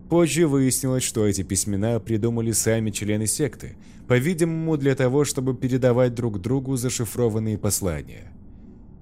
[0.09, 3.75] Позже выяснилось, что эти письмена придумали сами члены секты,
[4.07, 8.31] по-видимому, для того, чтобы передавать друг другу зашифрованные послания.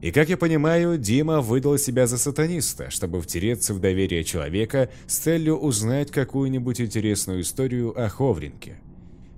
[0.02, 5.18] И как я понимаю, Дима выдал себя за сатаниста, чтобы втереться в доверие человека с
[5.18, 8.80] целью узнать какую-нибудь интересную историю о Ховринке.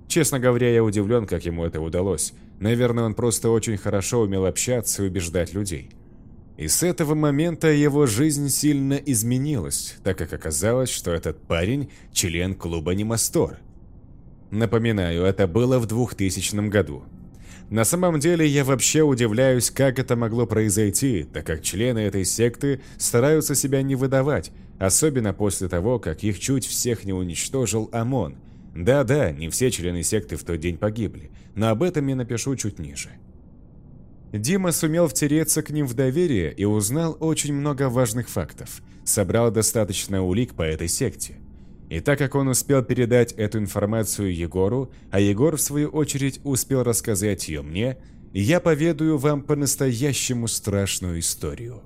[0.08, 2.32] Честно говоря, я удивлен, как ему это удалось.
[2.58, 5.90] Наверное, он просто очень хорошо умел общаться и убеждать людей.
[6.56, 12.54] И с этого момента его жизнь сильно изменилась, так как оказалось, что этот парень– член
[12.54, 13.58] клуба Немастор.
[14.50, 17.04] Напоминаю, это было в 2000 году.
[17.68, 22.80] На самом деле, я вообще удивляюсь, как это могло произойти, так как члены этой секты
[22.96, 28.36] стараются себя не выдавать, особенно после того, как их чуть всех не уничтожил ОМОН.
[28.74, 32.78] Да-да, не все члены секты в тот день погибли, но об этом я напишу чуть
[32.78, 33.10] ниже.
[34.32, 40.22] Дима сумел втереться к ним в доверие и узнал очень много важных фактов, собрал достаточно
[40.22, 41.36] улик по этой секте.
[41.88, 46.82] И так как он успел передать эту информацию Егору, а Егор, в свою очередь, успел
[46.82, 47.98] рассказать ее мне,
[48.32, 51.82] я поведаю вам по-настоящему страшную историю.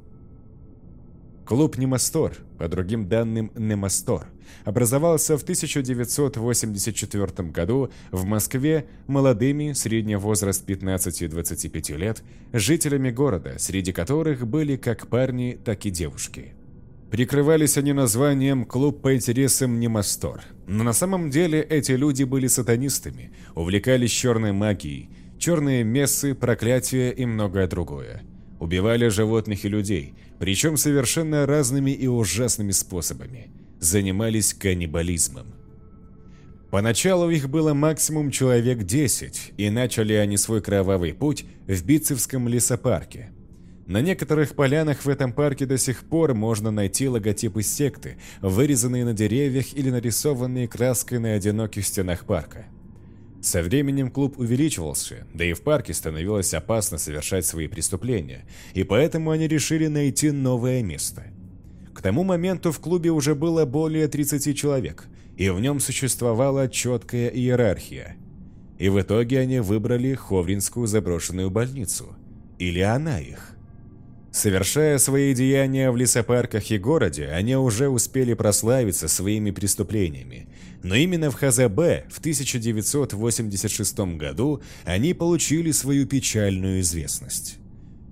[1.51, 4.29] Клуб Немастор, по другим данным Немастор,
[4.65, 14.47] образовался в 1984 году в Москве молодыми, средний возраст 15-25 лет, жителями города, среди которых
[14.47, 16.55] были как парни, так и девушки.
[17.11, 23.33] Прикрывались они названием «Клуб по интересам Немастор», но на самом деле эти люди были сатанистами,
[23.57, 28.23] увлекались черной магией, черные мессы, проклятия и многое другое.
[28.61, 33.51] Убивали животных и людей, причем совершенно разными и ужасными способами.
[33.81, 35.55] Занимались каннибализмом.
[36.70, 43.31] Поначалу их было максимум человек 10, и начали они свой кровавый путь в Битцевском лесопарке.
[43.87, 49.14] На некоторых полянах в этом парке до сих пор можно найти логотипы секты, вырезанные на
[49.14, 52.66] деревьях или нарисованные краской на одиноких стенах парка.
[53.42, 59.31] Со временем клуб увеличивался, да и в парке становилось опасно совершать свои преступления, и поэтому
[59.31, 61.24] они решили найти новое место.
[61.94, 67.29] К тому моменту в клубе уже было более 30 человек, и в нем существовала четкая
[67.29, 68.16] иерархия.
[68.79, 72.14] И в итоге они выбрали Ховринскую заброшенную больницу.
[72.59, 73.57] Или она их.
[74.33, 80.46] Совершая свои деяния в лесопарках и городе, они уже успели прославиться своими преступлениями.
[80.83, 87.59] Но именно в ХЗБ в 1986 году они получили свою печальную известность.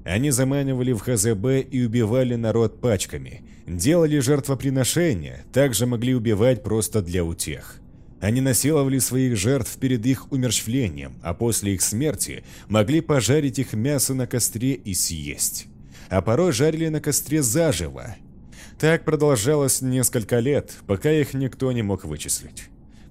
[0.05, 7.25] Они заманивали в ХЗБ и убивали народ пачками, делали жертвоприношения, также могли убивать просто для
[7.25, 7.77] утех.
[8.21, 14.15] Они насиловали своих жертв перед их умерщвлением, а после их смерти могли пожарить их мясо
[14.15, 15.69] на костре и съесть
[16.09, 18.17] а порой жарили на костре заживо.
[18.79, 22.65] Так продолжалось несколько лет, пока их никто не мог вычислить.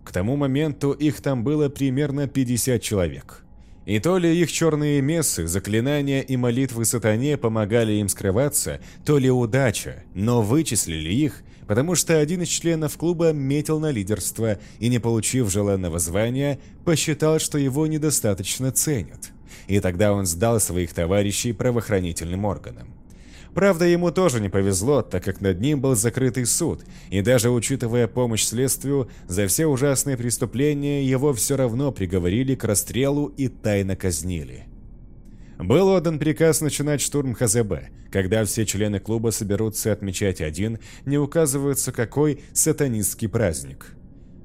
[0.04, 3.44] К тому моменту их там было примерно 50 человек.
[3.86, 9.30] И то ли их черные мессы, заклинания и молитвы сатане помогали им скрываться, то ли
[9.30, 15.00] удача, но вычислили их, потому что один из членов клуба метил на лидерство и, не
[15.00, 19.32] получив желанного звания, посчитал, что его недостаточно ценят
[19.68, 22.97] и тогда он сдал своих товарищей правоохранительным органам.
[23.58, 28.08] Правда, ему тоже не повезло, так как над ним был закрытый суд, и даже учитывая
[28.08, 34.66] помощь следствию, за все ужасные преступления его все равно приговорили к расстрелу и тайно казнили.
[35.58, 41.92] Был отдан приказ начинать штурм ХЗБ, когда все члены клуба соберутся отмечать один, не указывается
[41.92, 43.96] какой, сатанистский праздник.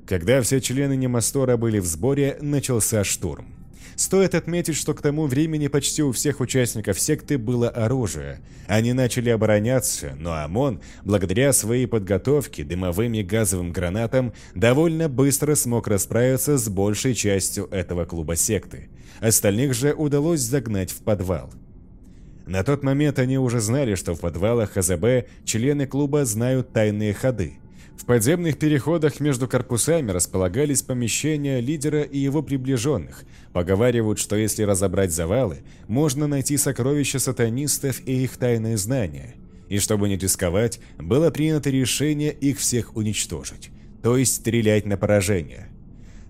[0.06, 3.61] Когда все члены Немастора были в сборе, начался штурм.
[3.96, 8.40] Стоит отметить, что к тому времени почти у всех участников секты было оружие.
[8.66, 15.88] Они начали обороняться, но ОМОН, благодаря своей подготовке дымовым и газовым гранатам, довольно быстро смог
[15.88, 18.88] расправиться с большей частью этого клуба секты.
[19.20, 21.50] Остальных же удалось загнать в подвал.
[22.46, 27.58] На тот момент они уже знали, что в подвалах ХЗБ члены клуба знают тайные ходы.
[27.96, 33.24] В подземных переходах между корпусами располагались помещения лидера и его приближенных.
[33.52, 39.34] Поговаривают, что если разобрать завалы, можно найти сокровища сатанистов и их тайные знания.
[39.68, 43.70] И чтобы не рисковать, было принято решение их всех уничтожить,
[44.02, 45.68] то есть стрелять на поражение.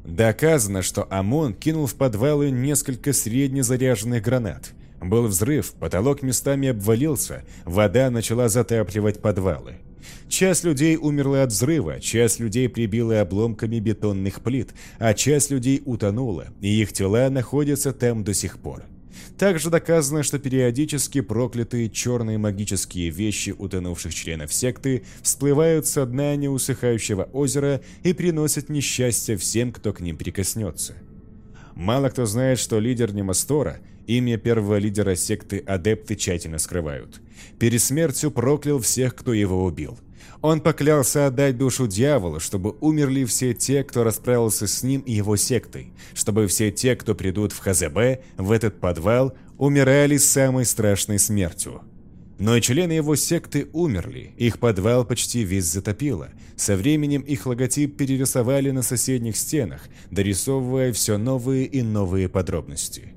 [0.04, 4.72] Доказано, что ОМОН кинул в подвалы несколько среднезаряженных гранат.
[5.00, 9.76] Был взрыв, потолок местами обвалился, вода начала затапливать подвалы.
[10.28, 16.48] Часть людей умерла от взрыва, часть людей прибила обломками бетонных плит, а часть людей утонула,
[16.60, 18.84] и их тела находятся там до сих пор.
[19.38, 27.24] Также доказано, что периодически проклятые черные магические вещи утонувших членов секты всплывают со дна неусыхающего
[27.32, 30.94] озера и приносят несчастье всем, кто к ним прикоснется.
[31.74, 37.20] Мало кто знает, что лидер Немастора, имя первого лидера секты адепты тщательно скрывают,
[37.58, 39.98] перед смертью проклял всех, кто его убил–
[40.42, 45.36] он поклялся отдать душу дьяволу, чтобы умерли все те, кто расправился с ним и его
[45.36, 51.82] сектой, чтобы все те, кто придут в ХЗБ, в этот подвал, умирали самой страшной смертью.
[52.40, 56.30] Но и члены его секты умерли, их подвал почти весь затопило.
[56.56, 63.14] Со временем их логотип перерисовали на соседних стенах, дорисовывая все новые и новые подробности.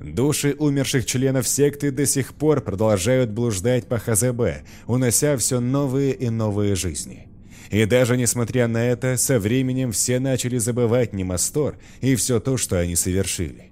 [0.00, 6.30] Души умерших членов секты до сих пор продолжают блуждать по ХЗБ, унося все новые и
[6.30, 7.28] новые жизни.
[7.70, 12.78] И даже несмотря на это, со временем все начали забывать Немастор и все то, что
[12.78, 13.70] они совершили.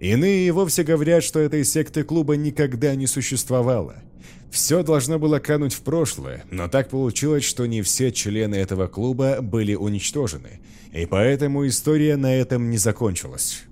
[0.00, 4.02] Иные и вовсе говорят, что этой секты клуба никогда не существовало.
[4.50, 9.38] Все должно было кануть в прошлое, но так получилось, что не все члены этого клуба
[9.40, 10.60] были уничтожены,
[10.92, 13.65] и поэтому история на этом не закончилась.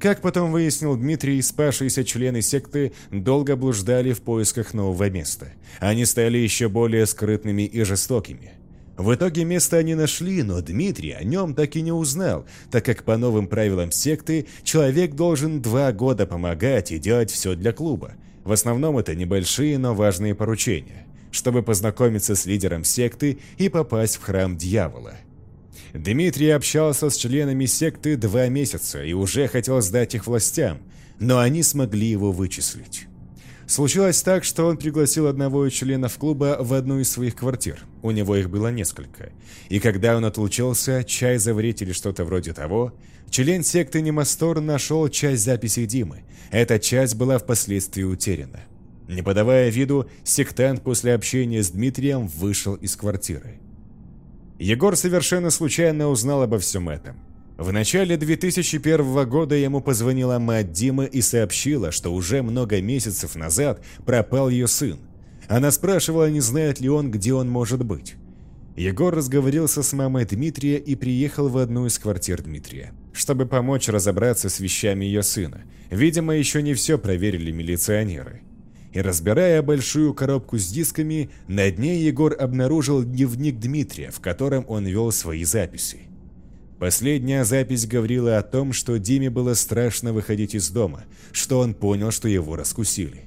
[0.00, 5.48] Как потом выяснил Дмитрий, спасшиеся члены секты долго блуждали в поисках нового места.
[5.80, 8.52] Они стали еще более скрытными и жестокими.
[8.96, 13.02] В итоге место они нашли, но Дмитрий о нем так и не узнал, так как
[13.04, 18.12] по новым правилам секты человек должен два года помогать и делать все для клуба.
[18.44, 24.22] В основном это небольшие, но важные поручения, чтобы познакомиться с лидером секты и попасть в
[24.22, 25.14] храм дьявола.
[25.94, 30.78] Дмитрий общался с членами секты два месяца и уже хотел сдать их властям,
[31.18, 33.06] но они смогли его вычислить.
[33.66, 37.84] Случилось так, что он пригласил одного из членов клуба в одну из своих квартир.
[38.00, 39.30] У него их было несколько.
[39.68, 42.94] И когда он отлучился, чай заварить или что-то вроде того,
[43.28, 46.22] член секты Немастор нашел часть записей Димы.
[46.50, 48.60] Эта часть была впоследствии утеряна.
[49.06, 53.60] Не подавая виду, сектант после общения с Дмитрием вышел из квартиры.
[54.58, 57.16] Егор совершенно случайно узнал обо всем этом.
[57.56, 63.80] В начале 2001 года ему позвонила мать Димы и сообщила, что уже много месяцев назад
[64.04, 64.98] пропал ее сын.
[65.48, 68.16] Она спрашивала, не знает ли он, где он может быть.
[68.76, 74.48] Егор разговорился с мамой Дмитрия и приехал в одну из квартир Дмитрия, чтобы помочь разобраться
[74.48, 75.62] с вещами ее сына.
[75.90, 78.42] Видимо, еще не все проверили милиционеры
[78.92, 84.86] и разбирая большую коробку с дисками, на дне Егор обнаружил дневник Дмитрия, в котором он
[84.86, 86.00] вел свои записи.
[86.78, 92.12] Последняя запись говорила о том, что Диме было страшно выходить из дома, что он понял,
[92.12, 93.24] что его раскусили.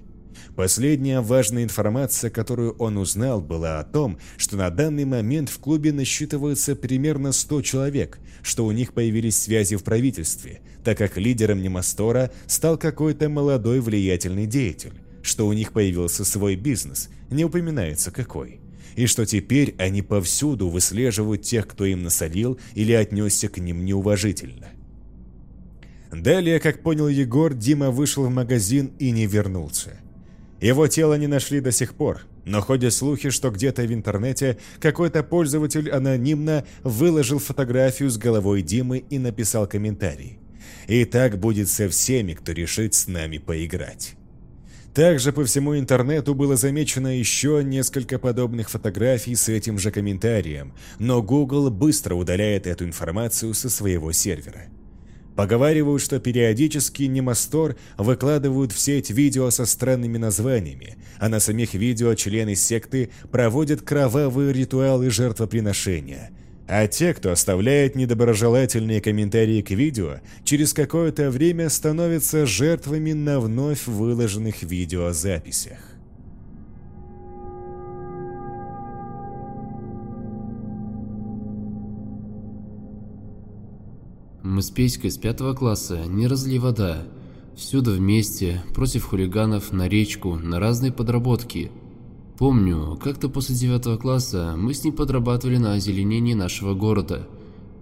[0.55, 5.93] Последняя важная информация, которую он узнал, была о том, что на данный момент в клубе
[5.93, 12.31] насчитывается примерно 100 человек, что у них появились связи в правительстве, так как лидером Немастора
[12.47, 18.59] стал какой-то молодой влиятельный деятель что у них появился свой бизнес, не упоминается какой,
[18.95, 24.67] и что теперь они повсюду выслеживают тех, кто им насолил или отнесся к ним неуважительно.
[26.11, 29.97] Далее, как понял Егор, Дима вышел в магазин и не вернулся.
[30.59, 35.23] Его тело не нашли до сих пор, но ходят слухи, что где-то в интернете какой-то
[35.23, 40.37] пользователь анонимно выложил фотографию с головой Димы и написал комментарий.
[40.87, 44.15] И так будет со всеми, кто решит с нами поиграть.
[44.93, 51.21] Также по всему интернету было замечено еще несколько подобных фотографий с этим же комментарием, но
[51.21, 54.63] Google быстро удаляет эту информацию со своего сервера.
[55.37, 62.13] Поговаривают, что периодически Немастор выкладывают в сеть видео со странными названиями, а на самих видео
[62.15, 66.31] члены секты проводят кровавые ритуалы жертвоприношения–
[66.73, 73.87] а те, кто оставляет недоброжелательные комментарии к видео, через какое-то время становятся жертвами на вновь
[73.87, 75.79] выложенных видеозаписях.
[84.41, 87.03] Мы с Петькой с пятого класса не разли вода.
[87.57, 91.69] Всюду вместе, против хулиганов, на речку, на разные подработки–
[92.41, 97.27] Помню, как-то после девятого класса мы с ним подрабатывали на озеленении нашего города.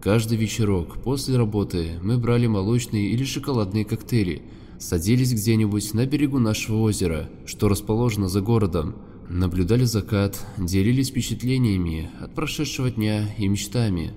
[0.02, 4.42] Каждый вечерок после работы мы брали молочные или шоколадные коктейли,
[4.78, 8.96] садились где-нибудь на берегу нашего озера, что расположено за городом,
[9.30, 14.12] наблюдали закат, делились впечатлениями от прошедшего дня и мечтами.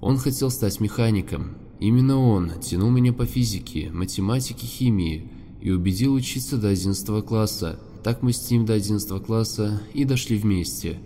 [0.00, 1.56] Он хотел стать механиком.
[1.78, 7.78] Именно он тянул меня по физике, математике, химии и убедил учиться до 11 класса.
[8.02, 10.98] Так мы с ним до 11 класса и дошли вместе.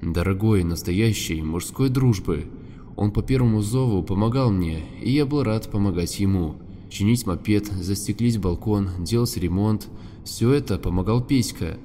[0.00, 2.46] Дорогой, настоящей, мужской дружбы.
[2.96, 6.56] Он по первому зову помогал мне, и я был рад помогать ему.
[6.90, 9.88] чинить мопед, застеклить балкон, делать ремонт.
[10.24, 11.78] Все это помогал Песька.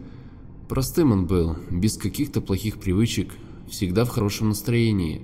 [0.69, 3.33] Простым он был, без каких-то плохих привычек,
[3.69, 5.21] всегда в хорошем настроении.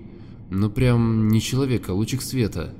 [0.50, 2.74] Но прям не человек, а лучик света.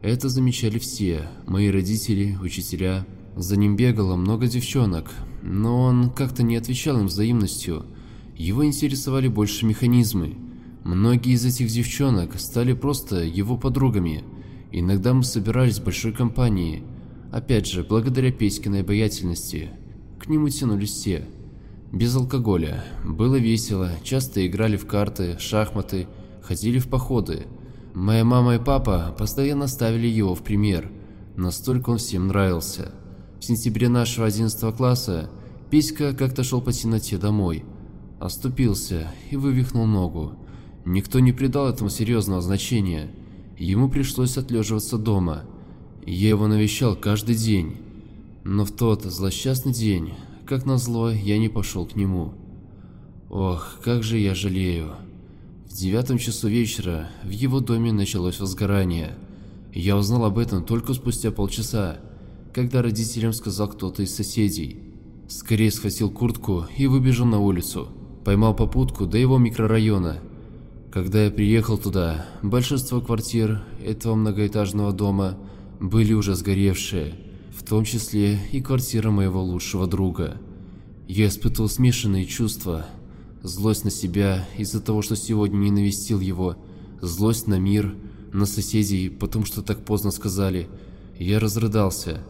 [0.00, 3.04] Это замечали все, мои родители, учителя.
[3.36, 5.10] За ним бегало много девчонок,
[5.44, 7.84] но он как-то не отвечал им взаимностью.
[8.34, 10.36] Его интересовали больше механизмы.
[10.84, 14.24] Многие из этих девчонок стали просто его подругами.
[14.72, 16.82] Иногда мы собирались в большой компании.
[17.30, 19.70] Опять же, благодаря Петькиной обаятельности.
[20.18, 21.26] К нему тянулись все.
[21.92, 22.82] Без алкоголя.
[23.04, 26.08] Было весело, часто играли в карты, шахматы,
[26.42, 27.46] ходили в походы.
[27.92, 30.90] Моя мама и папа постоянно ставили его в пример.
[31.36, 32.92] Настолько он всем нравился.
[33.44, 35.28] В сентябре нашего 11 класса
[35.68, 37.62] Петька как-то шел по темноте домой.
[38.18, 40.32] Оступился и вывихнул ногу.
[40.86, 43.10] Никто не придал этому серьезного значения.
[43.58, 45.42] Ему пришлось отлеживаться дома.
[46.06, 47.76] Я его навещал каждый день.
[48.44, 50.14] Но в тот злосчастный день,
[50.46, 52.32] как назло, я не пошел к нему.
[53.28, 54.92] Ох, как же я жалею.
[55.68, 59.18] В девятом часу вечера в его доме началось возгорание.
[59.74, 61.98] Я узнал об этом только спустя полчаса,
[62.54, 64.78] когда родителям сказал кто-то из соседей.
[65.28, 67.88] Скорее схватил куртку и выбежал на улицу.
[68.24, 70.20] Поймал попутку до его микрорайона
[70.94, 75.36] когда я приехал туда, большинство квартир этого многоэтажного дома
[75.80, 77.16] были уже сгоревшие,
[77.52, 80.40] в том числе и квартира моего лучшего друга.
[81.08, 82.86] Я испытывал смешанные чувства.
[83.42, 86.58] Злость на себя из-за того, что сегодня не навестил его,
[87.02, 87.92] злость на мир,
[88.32, 90.68] на соседей, потому что так поздно сказали.
[91.18, 92.20] Я разрыдался.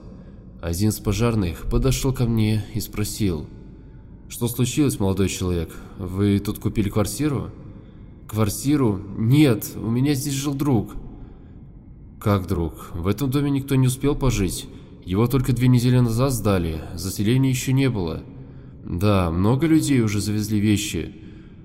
[0.65, 3.47] Один из пожарных подошел ко мне и спросил.
[4.31, 5.71] «Что случилось, молодой человек?
[5.99, 7.51] Вы тут купили квартиру?»
[8.27, 8.99] Квартиру?
[9.19, 10.95] Нет, у меня здесь жил друг.
[12.19, 12.93] Как друг?
[12.95, 14.67] В этом доме никто не успел пожить.
[15.05, 18.23] Его только две недели назад сдали, заселения еще не было.
[18.87, 21.15] Да, много людей уже завезли вещи,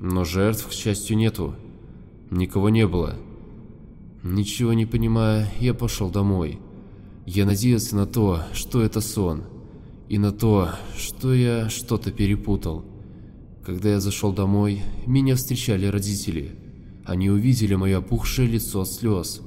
[0.01, 1.55] но жертв, к счастью, нету.
[2.31, 3.15] Никого не было.
[4.23, 6.59] Ничего не понимая, я пошел домой.
[7.31, 9.43] Я надеялся на то, что это сон,
[10.07, 12.83] и на то, что я что-то перепутал.
[13.63, 16.55] Когда я зашел домой, меня встречали родители.
[17.05, 19.41] Они увидели мое опухшее лицо от слез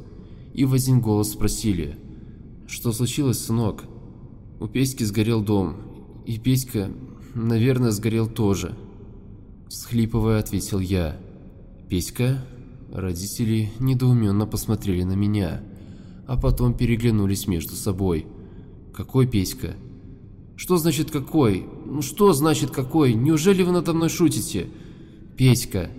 [0.55, 1.97] и в один голос спросили,
[2.69, 3.83] «Что случилось, сынок?»
[4.61, 5.75] У Песьки сгорел дом,
[6.25, 6.89] и Песька,
[7.35, 8.77] наверное, сгорел тоже.
[9.69, 11.17] Схлипывая, ответил я.
[11.89, 12.45] «Песька?»
[12.93, 15.63] Родители недоуменно посмотрели на меня,
[16.27, 18.27] а потом переглянулись между собой.
[18.95, 19.77] «Какой Песька?»
[20.63, 21.67] Что значит какой?
[21.87, 23.15] Ну что значит какой?
[23.15, 24.69] Неужели вы надо мной шутите?
[25.37, 25.91] Петька.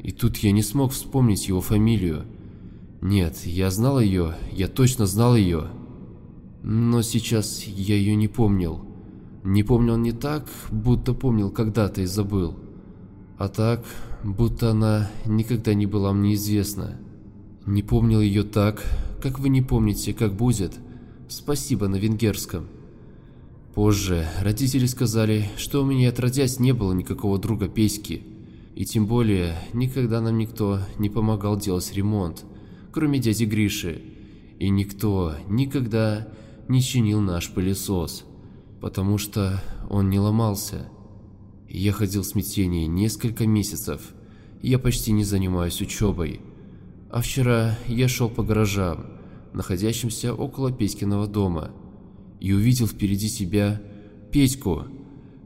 [0.00, 2.24] И тут я не смог вспомнить его фамилию.
[3.00, 5.68] Нет, я знал ее, я точно знал ее.
[6.62, 8.84] Но сейчас я ее не помнил.
[9.42, 12.56] Не помнил не так, будто помнил когда-то и забыл.
[13.38, 13.84] А так,
[14.22, 17.00] будто она никогда не была мне известна.
[17.66, 18.84] Не помнил ее так,
[19.20, 20.78] как вы не помните, как будет.
[21.28, 22.66] Спасибо на венгерском.
[23.74, 28.22] Позже родители сказали, что у меня отродясь не было никакого друга Песьки,
[28.74, 32.44] и тем более никогда нам никто не помогал делать ремонт,
[32.92, 34.02] кроме дяди Гриши,
[34.58, 36.28] и никто никогда
[36.68, 38.24] не чинил наш пылесос,
[38.80, 40.88] потому что он не ломался.
[41.68, 44.00] Я ходил в смятении несколько месяцев,
[44.62, 46.40] я почти не занимаюсь учебой,
[47.10, 49.06] а вчера я шел по гаражам,
[49.52, 51.70] находящимся около Песькиного дома,
[52.38, 53.80] и увидел впереди себя
[54.30, 54.84] Петьку.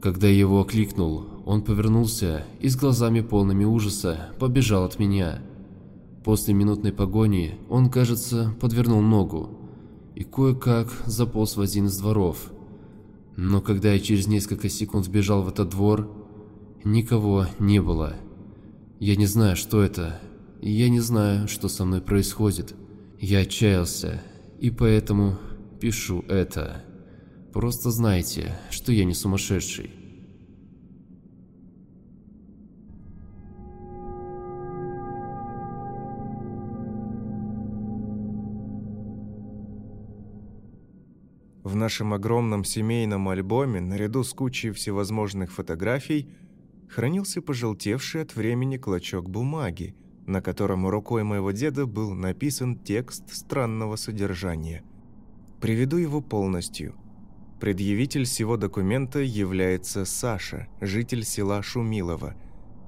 [0.01, 5.41] Когда я его окликнул, он повернулся и с глазами полными ужаса побежал от меня.
[6.23, 9.49] После минутной погони он, кажется, подвернул ногу
[10.15, 12.51] и кое-как заполз в один из дворов.
[13.35, 16.09] Но когда я через несколько секунд бежал в этот двор,
[16.83, 18.13] никого не было.
[18.99, 20.19] Я не знаю, что это,
[20.69, 22.75] я не знаю, что со мной происходит.
[23.19, 24.21] Я отчаялся,
[24.59, 25.37] и поэтому
[25.79, 26.83] пишу это.
[27.53, 29.91] Просто знайте, что я не сумасшедший.
[41.63, 46.29] В нашем огромном семейном альбоме, наряду с кучей всевозможных фотографий,
[46.89, 49.95] хранился пожелтевший от времени клочок бумаги,
[50.25, 54.83] на котором рукой моего деда был написан текст странного содержания–
[55.65, 56.93] Приведу его полностью.
[57.59, 62.35] Предъявитель всего документа является Саша, житель села Шумилово.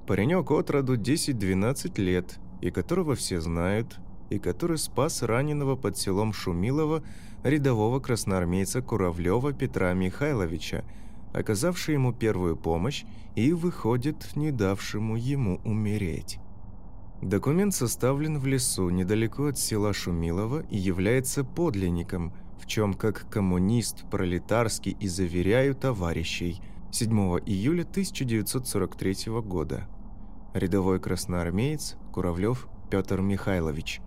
[0.05, 3.97] Паренек от роду 10-12 лет, и которого все знают,
[4.29, 7.01] и который спас раненого под селом Шумилово
[7.43, 10.83] рядового красноармейца Куравлева Петра Михайловича,
[11.33, 16.39] оказавший ему первую помощь и, выходит, не давшему ему умереть.
[17.21, 24.07] Документ составлен в лесу, недалеко от села Шумилово, и является подлинником, в чем как коммунист
[24.11, 26.61] пролетарский и заверяю товарищей
[26.91, 27.11] 7
[27.45, 29.87] июля 1943 года.
[30.53, 33.99] Рядовой красноармеец Куравлев Петр Михайлович.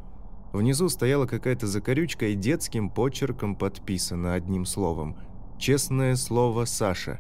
[0.52, 5.16] Внизу стояла какая-то закорючка и детским почерком подписано одним словом
[5.58, 7.18] «Честное слово Саша».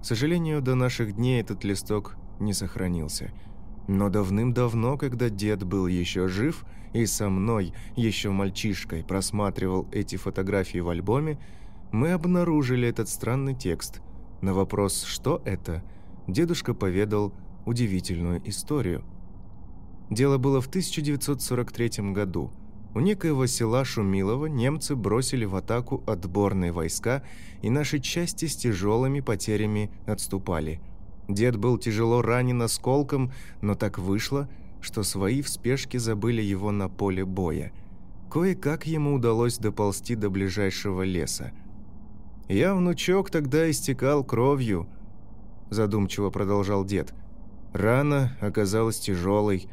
[0.00, 3.32] К сожалению, до наших дней этот листок не сохранился–
[3.86, 10.78] но давным-давно, когда дед был еще жив и со мной, еще мальчишкой, просматривал эти фотографии
[10.78, 11.38] в альбоме,
[11.92, 14.00] мы обнаружили этот странный текст.
[14.40, 15.82] На вопрос «что это?»
[16.26, 17.34] дедушка поведал
[17.66, 19.04] удивительную историю.
[20.10, 22.50] Дело было в 1943 году.
[22.94, 27.24] У некоего села Шумилова немцы бросили в атаку отборные войска,
[27.60, 30.80] и наши части с тяжелыми потерями отступали–
[31.28, 34.48] Дед был тяжело ранен осколком, но так вышло,
[34.80, 37.72] что свои в спешке забыли его на поле боя.
[38.30, 41.52] Кое-как ему удалось доползти до ближайшего леса.
[42.48, 44.86] «Я, внучок, тогда истекал кровью»,–
[45.70, 47.14] задумчиво продолжал дед.
[47.72, 49.68] «Рана оказалась тяжелой.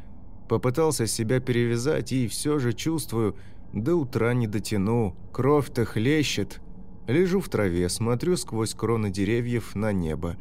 [0.48, 3.36] Попытался себя перевязать и все же чувствую,
[3.72, 6.60] до утра не дотяну, кровь-то хлещет.
[7.06, 10.36] Лежу в траве, смотрю сквозь кроны деревьев на небо.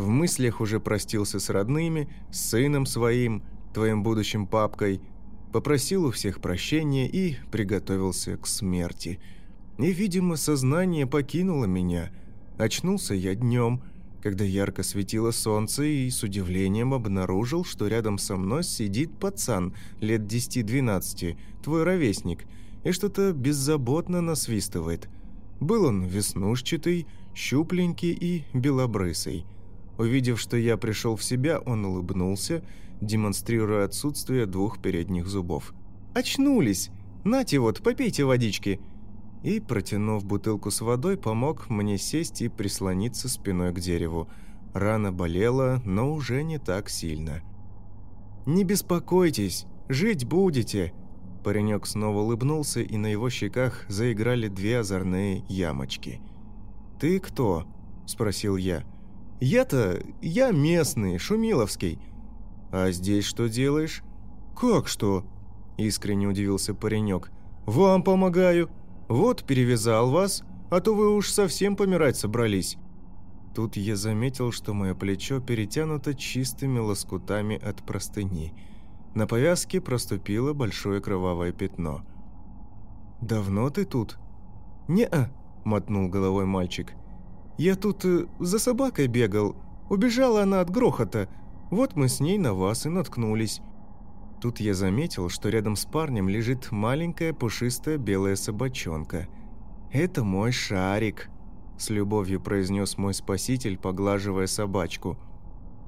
[0.00, 3.42] В мыслях уже простился с родными, с сыном своим,
[3.74, 5.02] твоим будущим папкой,
[5.52, 9.20] попросил у всех прощения и приготовился к смерти.
[9.76, 12.10] И, видимо, сознание покинуло меня.
[12.56, 13.82] Очнулся я днем,
[14.22, 20.22] когда ярко светило солнце, и с удивлением обнаружил, что рядом со мной сидит пацан лет
[20.22, 22.46] 10-12, твой ровесник,
[22.84, 25.10] и что-то беззаботно насвистывает.
[25.60, 29.44] Был он веснушчатый, щупленький и белобрысый–
[30.00, 32.64] Увидев, что я пришел в себя, он улыбнулся,
[33.02, 35.74] демонстрируя отсутствие двух передних зубов.
[36.14, 36.88] «Очнулись!
[37.22, 38.80] Нате вот, попейте водички!»
[39.44, 44.26] И, протянув бутылку с водой, помог мне сесть и прислониться спиной к дереву.
[44.72, 47.42] Рана болела, но уже не так сильно.
[48.46, 50.94] «Не беспокойтесь, жить будете!»
[51.44, 56.22] Паренек снова улыбнулся, и на его щеках заиграли две озорные ямочки.
[56.98, 57.66] «Ты кто?»–
[58.06, 58.82] спросил я.
[59.40, 60.02] Я-то...
[60.20, 61.98] я местный, Шумиловский.
[62.70, 64.02] А здесь что делаешь?
[64.54, 65.24] Как что?
[65.78, 67.30] Искренне удивился паренек.
[67.64, 68.70] Вам помогаю.
[69.08, 72.76] Вот перевязал вас, а то вы уж совсем помирать собрались.
[73.54, 78.52] Тут я заметил, что мое плечо перетянуто чистыми лоскутами от простыни.
[79.14, 82.02] На повязке проступило большое кровавое пятно.
[83.20, 84.18] «Давно ты тут?»
[84.86, 85.30] «Не-а»,—
[85.64, 86.94] мотнул головой мальчик.
[87.60, 89.54] Я тут э, за собакой бегал.
[89.90, 91.28] Убежала она от грохота.
[91.70, 93.60] Вот мы с ней на вас и наткнулись».
[94.40, 99.28] Тут я заметил, что рядом с парнем лежит маленькая пушистая белая собачонка.
[99.92, 101.28] «Это мой шарик»,–
[101.76, 105.18] с любовью произнес мой спаситель, поглаживая собачку.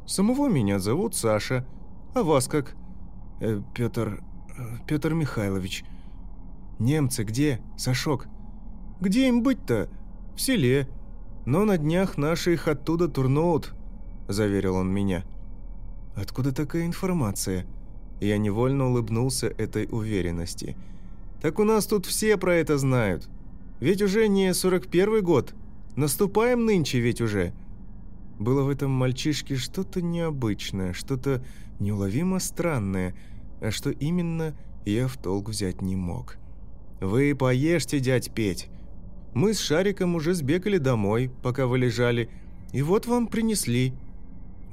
[0.05, 1.67] «Самого меня зовут Саша.
[2.15, 2.77] А вас как?»
[3.41, 4.23] э, «Петр...
[4.59, 5.87] Э, Петр Михайлович».
[6.79, 8.27] «Немцы где, Сашок?»
[9.01, 9.89] «Где им быть-то?
[10.37, 10.87] В селе.
[11.45, 13.75] Но на днях наши их оттуда турнут»,–
[14.29, 15.25] заверил он меня.
[16.15, 17.67] «Откуда такая информация?»
[18.21, 20.77] Я невольно улыбнулся этой уверенности.
[21.41, 23.29] «Так у нас тут все про это знают.
[23.81, 25.55] Ведь уже не 41-й год.
[25.97, 27.53] Наступаем нынче ведь уже».
[28.39, 31.45] Было в этом мальчишке что-то необычное, что-то
[31.81, 33.15] неуловимо странное,
[33.61, 36.37] а что именно, я в толк взять не мог.
[37.01, 38.69] «Вы поешьте, дядь Петь.
[39.35, 42.29] Мы с Шариком уже сбегали домой, пока вы лежали,
[42.73, 43.95] и вот вам принесли».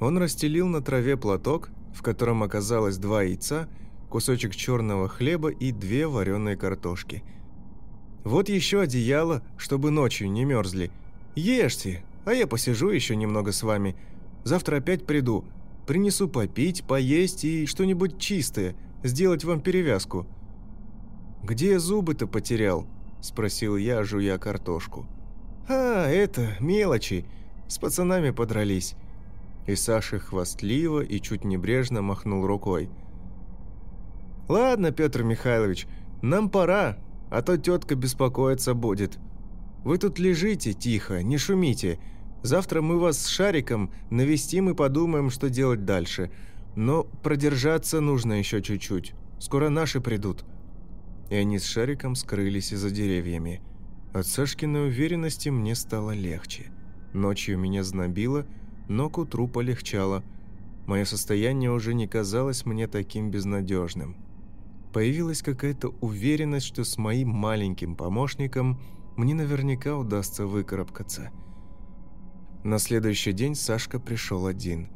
[0.00, 3.68] Он расстелил на траве платок, в котором оказалось два яйца,
[4.08, 7.22] кусочек черного хлеба и две вареные картошки.
[8.24, 10.90] «Вот еще одеяло, чтобы ночью не мерзли.
[11.34, 13.96] Ешьте, а я посижу еще немного с вами.
[14.44, 15.44] Завтра опять приду.
[15.86, 20.26] Принесу попить, поесть и что-нибудь чистое, сделать вам перевязку».
[21.42, 22.86] «Где зубы-то потерял?»–
[23.20, 25.06] спросил я, жуя картошку.
[25.68, 27.24] «А, это, мелочи.
[27.68, 28.94] С пацанами подрались».
[29.66, 32.90] И Саша хвастливо и чуть небрежно махнул рукой.
[34.48, 35.86] «Ладно, Петр Михайлович,
[36.22, 36.96] нам пора,
[37.30, 39.18] а то тетка беспокоиться будет.
[39.84, 42.00] Вы тут лежите тихо, не шумите.
[42.42, 46.32] Завтра мы вас с Шариком навестим и подумаем, что делать дальше.
[46.74, 49.14] Но продержаться нужно еще чуть-чуть.
[49.38, 50.44] Скоро наши придут»
[51.30, 53.62] и они с Шариком скрылись за деревьями.
[54.12, 56.66] От Сашкиной уверенности мне стало легче.
[57.12, 58.46] Ночью меня знобило,
[58.88, 60.24] но к утру полегчало.
[60.86, 64.16] Мое состояние уже не казалось мне таким безнадежным.
[64.92, 68.80] Появилась какая-то уверенность, что с моим маленьким помощником
[69.16, 71.30] мне наверняка удастся выкарабкаться.
[72.64, 74.88] На следующий день Сашка пришел один.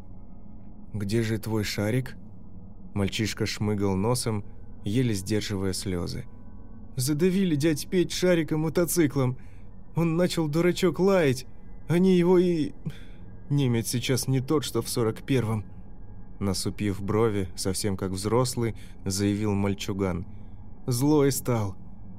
[0.93, 2.17] «Где же твой шарик?»
[2.95, 4.45] Мальчишка шмыгал носом,
[4.85, 6.25] еле сдерживая слезы.
[6.97, 9.37] «Задавили дядь Петь шариком мотоциклом.
[9.97, 11.47] Он начал дурачок лаять.
[11.89, 12.73] Они его и...
[13.51, 15.65] Немец сейчас не тот, что в сорок первом».
[16.39, 18.75] Насупив брови, совсем как взрослый,
[19.05, 20.27] заявил мальчуган.
[20.87, 21.77] «Злой стал.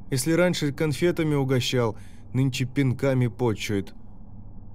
[0.09, 1.97] Если раньше конфетами угощал,
[2.34, 3.93] нынче пинками почует».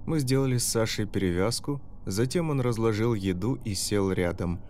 [0.07, 4.61] Мы сделали с Сашей перевязку, затем он разложил еду и сел рядом.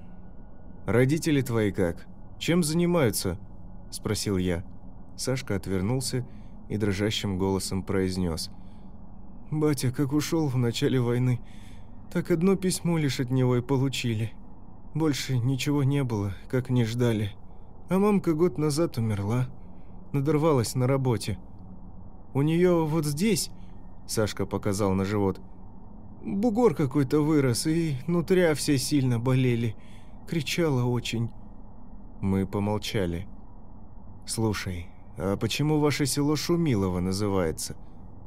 [0.87, 2.07] «Родители твои как?
[2.41, 3.39] Чем занимаются?»–
[3.91, 4.65] спросил я.
[5.15, 6.27] Сашка отвернулся
[6.71, 8.51] и дрожащим голосом произнес.
[9.51, 11.39] «Батя, как ушел в начале войны,
[12.11, 14.33] так одно письмо лишь от него и получили.
[14.95, 17.33] Больше ничего не было, как не ждали.
[17.91, 19.47] А мамка год назад умерла.
[20.13, 21.39] Надорвалась на работе.
[22.33, 23.51] У нее вот здесь,
[24.07, 25.41] Сашка показал на живот,
[26.25, 29.77] бугор какой-то вырос, и нутря все сильно болели.
[30.27, 31.31] Кричала очень.
[32.21, 33.27] Мы помолчали.
[34.27, 37.77] «Слушай, а почему ваше село Шумилово называется?»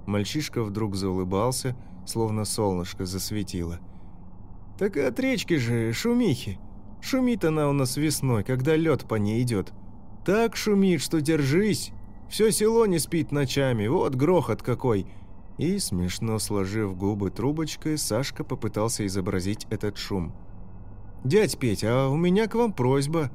[0.06, 1.76] Мальчишка вдруг заулыбался,
[2.06, 3.80] словно солнышко засветило.
[4.78, 6.60] Так от речки же, шумихи.
[7.02, 9.72] Шумит она у нас весной, когда лед по ней идет.
[10.26, 11.92] Так шумит, что держись.
[12.30, 15.06] Все село не спит ночами, вот грохот какой.
[15.58, 20.34] И, смешно сложив губы трубочкой, Сашка попытался изобразить этот шум.
[21.24, 23.32] «Дядь Петь, а у меня к вам просьба».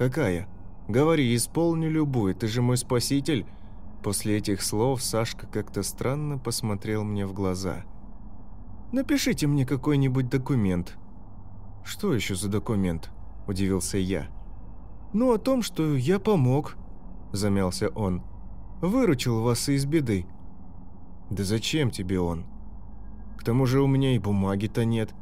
[0.00, 0.48] «Какая?»
[0.88, 3.46] «Говори, исполню любую, ты же мой спаситель».
[4.02, 7.84] После этих слов Сашка как-то странно посмотрел мне в глаза–
[8.92, 10.96] Напишите мне какой-нибудь документ».
[11.84, 13.10] «Что еще за документ?»–
[13.46, 14.26] удивился я.
[15.12, 16.76] «Ну, о том, что я помог»,–
[17.32, 18.22] замялся он.
[18.80, 20.26] «Выручил вас из беды».
[21.30, 22.46] «Да зачем тебе он?»
[23.38, 25.14] «К тому же у меня и бумаги-то нет».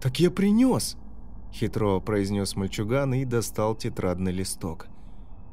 [0.00, 0.96] «Так я принес»,–
[1.52, 4.86] хитро произнес мальчуган и достал тетрадный листок.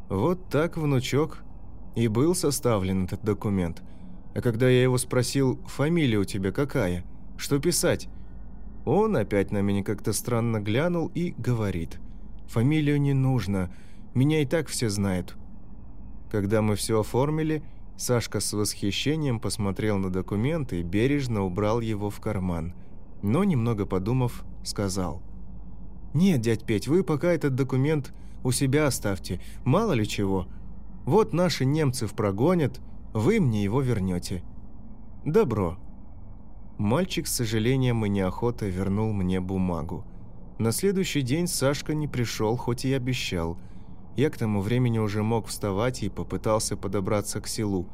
[0.09, 1.43] «Вот так, внучок,
[1.95, 3.81] и был составлен этот документ.
[4.35, 7.05] А когда я его спросил, фамилия у тебя какая?»
[7.37, 8.07] Что писать?
[8.85, 11.99] Он опять на меня как-то странно глянул и говорит.
[12.47, 13.71] «Фамилию не нужно,
[14.13, 15.35] меня и так все знают».
[16.31, 17.63] Когда мы все оформили,
[17.97, 22.73] Сашка с восхищением посмотрел на документ и бережно убрал его в карман.
[23.23, 25.23] Но, немного подумав, сказал.
[26.15, 28.11] «Нет, дядь Петь, вы пока этот документ
[28.43, 30.47] у себя оставьте, мало ли чего.
[31.05, 32.81] Вот наши немцев прогонят,
[33.13, 34.41] вы мне его вернете».
[35.23, 35.77] «Добро»,
[36.77, 40.05] Мальчик с сожалением и неохотой вернул мне бумагу.
[40.57, 43.57] На следующий день Сашка не пришел, хоть и обещал.
[44.17, 47.87] Я к тому времени уже мог вставать и попытался подобраться к селу.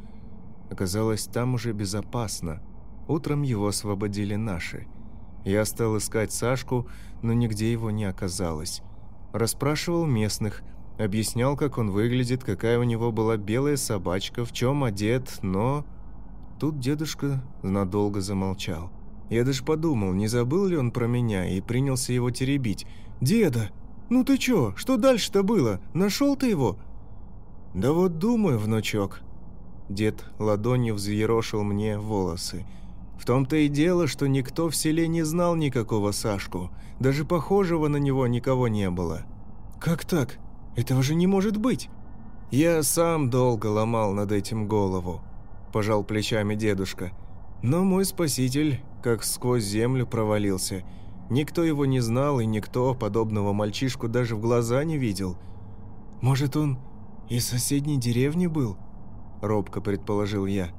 [0.71, 2.63] Оказалось, там уже безопасно.
[3.07, 4.87] Утром его освободили наши.
[5.45, 6.87] Я стал искать Сашку,
[7.21, 8.81] но нигде его не оказалось.
[9.33, 10.61] Расспрашивал местных,
[10.97, 15.85] объяснял, как он выглядит, какая у него была белая собачка, в чем одет, но...
[16.59, 18.91] Тут дедушка надолго замолчал.
[19.31, 22.85] Я даже подумал, не забыл ли он про меня, и принялся его теребить.
[23.21, 23.71] «Деда,
[24.09, 25.79] ну ты чё, что дальше-то было?
[25.93, 26.77] Нашел ты его?»
[27.73, 29.21] «Да вот думаю, внучок».
[29.89, 32.65] Дед ладонью взъерошил мне волосы.
[33.21, 36.71] В том-то и дело, что никто в селе не знал никакого Сашку.
[36.99, 39.21] Даже похожего на него никого не было.
[39.79, 40.39] «Как так?
[40.75, 41.87] Этого же не может быть!»
[42.49, 45.21] Я сам долго ломал над этим голову.–
[45.71, 47.11] пожал плечами дедушка.
[47.61, 50.83] Но мой спаситель как сквозь землю провалился.
[51.29, 55.37] Никто его не знал, и никто подобного мальчишку даже в глаза не видел.
[56.21, 56.79] «Может, он
[57.29, 58.77] из соседней деревни был?»–
[59.43, 60.71] робко предположил я.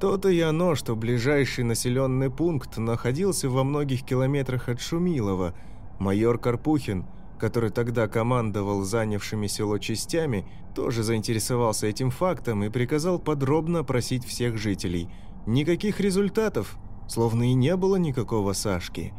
[0.00, 5.54] То-то и оно, что ближайший населенный пункт находился во многих километрах от Шумилова.
[5.98, 7.06] Майор Карпухин–
[7.38, 10.44] который тогда командовал занявшими село частями,
[10.74, 15.08] тоже заинтересовался этим фактом и приказал подробно опросить всех жителей.
[15.46, 16.76] Никаких результатов,
[17.08, 19.14] словно и не было никакого Сашки.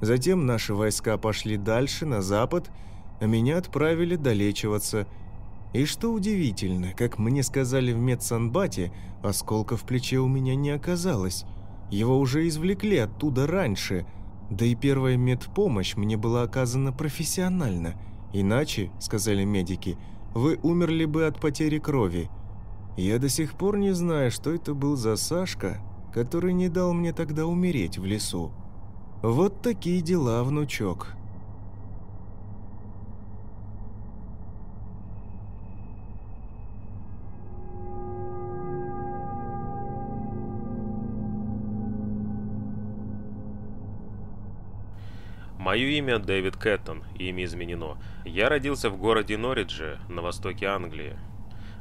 [0.00, 2.70] Затем наши войска пошли дальше, на запад,
[3.20, 5.06] а меня отправили долечиваться.
[5.72, 8.92] И что удивительно, как мне сказали в медсанбате,
[9.22, 11.44] осколка в плече у меня не оказалось.
[11.90, 14.06] Его уже извлекли оттуда раньше–
[14.50, 17.94] да и первая медпомощь мне была оказана профессионально.
[18.32, 19.98] Иначе, сказали медики,
[20.34, 22.30] вы умерли бы от потери крови.
[22.96, 25.80] Я до сих пор не знаю, что это был за Сашка,
[26.12, 28.52] который не дал мне тогда умереть в лесу.
[29.22, 31.14] Вот такие дела, внучок.
[45.58, 47.98] Мое имя Дэвид Кэттон, имя изменено.
[48.24, 51.16] Я родился в городе Норридже, на востоке Англии,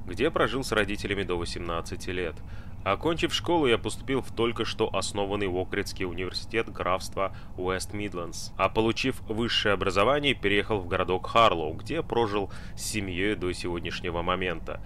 [0.07, 2.35] где прожил с родителями до 18 лет.
[2.83, 9.21] Окончив школу, я поступил в только что основанный Уокридский университет графства Уэст Мидлендс, а получив
[9.29, 14.81] высшее образование, переехал в городок Харлоу, где прожил с семьей до сегодняшнего момента.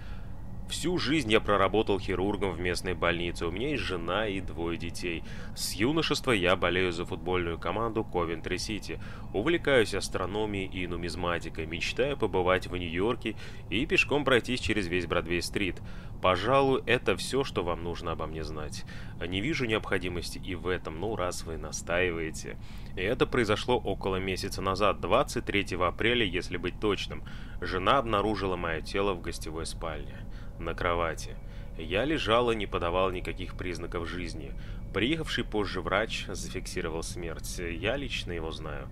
[0.72, 3.44] Всю жизнь я проработал хирургом в местной больнице.
[3.44, 5.22] У меня есть жена и двое детей.
[5.54, 8.98] С юношества я болею за футбольную команду Ковентри Сити.
[9.34, 11.66] Увлекаюсь астрономией и нумизматикой.
[11.66, 13.36] Мечтаю побывать в Нью-Йорке
[13.68, 15.82] и пешком пройтись через весь Бродвей-стрит.
[16.22, 18.86] Пожалуй, это все, что вам нужно обо мне знать.
[19.20, 22.56] Не вижу необходимости и в этом, ну раз вы настаиваете.
[22.96, 27.24] И это произошло около месяца назад, 23 апреля, если быть точным.
[27.60, 30.16] Жена обнаружила мое тело в гостевой спальне
[30.64, 31.36] на кровати.
[31.78, 34.52] Я лежал и не подавал никаких признаков жизни.
[34.92, 37.58] Приехавший позже врач зафиксировал смерть.
[37.58, 38.88] Я лично его знаю.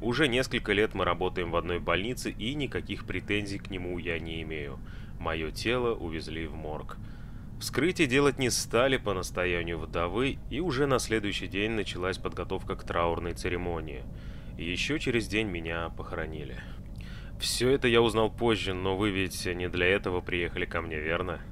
[0.00, 4.42] Уже несколько лет мы работаем в одной больнице, и никаких претензий к нему я не
[4.42, 4.78] имею.
[5.18, 6.98] Мое тело увезли в морг.
[7.60, 12.84] Вскрытие делать не стали по настоянию вдовы, и уже на следующий день началась подготовка к
[12.84, 14.02] траурной церемонии.
[14.58, 16.56] еще через день меня похоронили.
[17.44, 21.42] Все это я узнал позже, но вы ведь не для этого приехали ко мне, верно?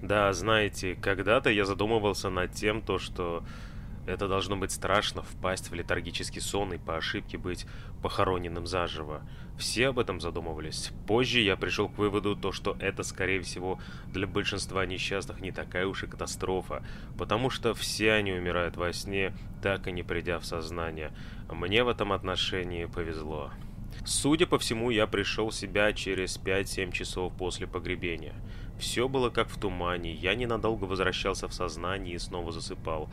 [0.00, 3.42] Да, знаете, когда-то я задумывался над тем, то, что
[4.06, 7.66] это должно быть страшно впасть в летаргический сон и по ошибке быть
[8.04, 9.22] похороненным заживо.
[9.58, 10.92] Все об этом задумывались.
[11.08, 15.88] Позже я пришел к выводу, то, что это, скорее всего, для большинства несчастных не такая
[15.88, 16.84] уж и катастрофа,
[17.18, 21.10] потому что все они умирают во сне, так и не придя в сознание.
[21.50, 23.50] Мне в этом отношении повезло.
[24.04, 28.34] Судя по всему, я пришел в себя через 5-7 часов после погребения.
[28.78, 33.08] Все было как в тумане, я ненадолго возвращался в сознание и снова засыпал.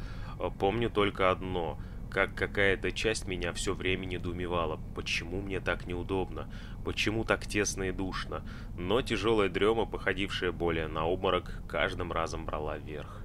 [0.59, 1.77] Помню только одно–
[2.09, 6.49] как какая-то часть меня все время недоумевала, почему мне так неудобно,
[6.85, 8.43] почему так тесно и душно,
[8.77, 13.23] но тяжелая дрема, походившая более на обморок, каждым разом брала верх.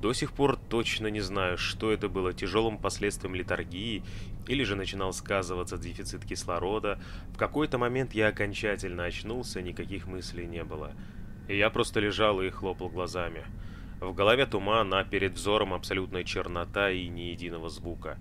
[0.00, 4.04] До сих пор точно не знаю, что это было тяжелым последствием литургии
[4.48, 6.98] или же начинал сказываться дефицит кислорода.
[7.34, 10.92] В какой-то момент я окончательно очнулся, никаких мыслей не было.
[11.46, 13.44] И я просто лежал и хлопал глазами.
[14.00, 18.18] В голове туман, а перед взором абсолютная чернота и ни единого звука.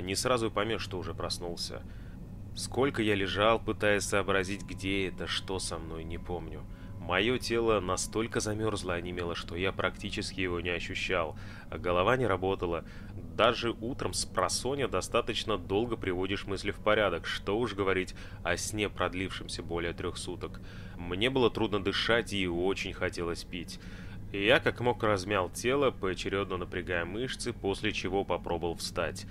[0.00, 1.82] Не сразу поймешь, что уже проснулся.
[2.54, 6.62] Сколько я лежал, пытаясь сообразить, где это, что со мной, не помню.
[6.98, 11.36] Мое тело настолько замерзло и онемело, что я практически его не ощущал,
[11.68, 12.84] а голова не работала.
[13.36, 18.90] Даже утром с просоня достаточно долго приводишь мысли в порядок, что уж говорить о сне,
[18.90, 20.60] продлившемся более трех суток.
[20.96, 23.80] Мне было трудно дышать и очень хотелось пить.
[24.32, 29.26] Я как мог размял тело, поочередно напрягая мышцы, после чего попробовал встать.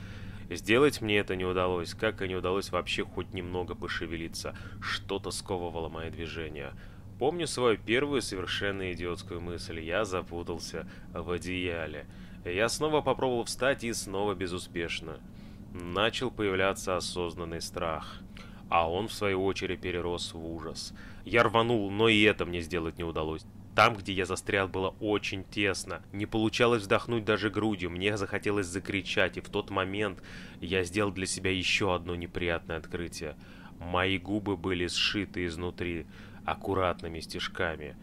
[0.50, 4.56] Сделать мне это не удалось, как и не удалось вообще хоть немного пошевелиться.
[4.82, 6.74] Что-то сковывало мои движения.
[7.20, 9.80] Помню свою первую совершенно идиотскую мысль.
[9.80, 12.08] Я запутался в одеяле.
[12.46, 15.20] Я снова попробовал встать и снова безуспешно.
[15.74, 18.20] Начал появляться осознанный страх.
[18.70, 20.94] А он, в свою очередь, перерос в ужас.
[21.24, 23.46] Я рванул, но и это мне сделать не удалось.
[23.76, 26.02] Там, где я застрял, было очень тесно.
[26.12, 27.92] Не получалось вдохнуть даже грудью.
[27.92, 30.22] Мне захотелось закричать, и в тот момент
[30.60, 33.36] я сделал для себя еще одно неприятное открытие.
[33.80, 36.06] Мои губы были сшиты изнутри
[36.46, 37.96] аккуратными стежками,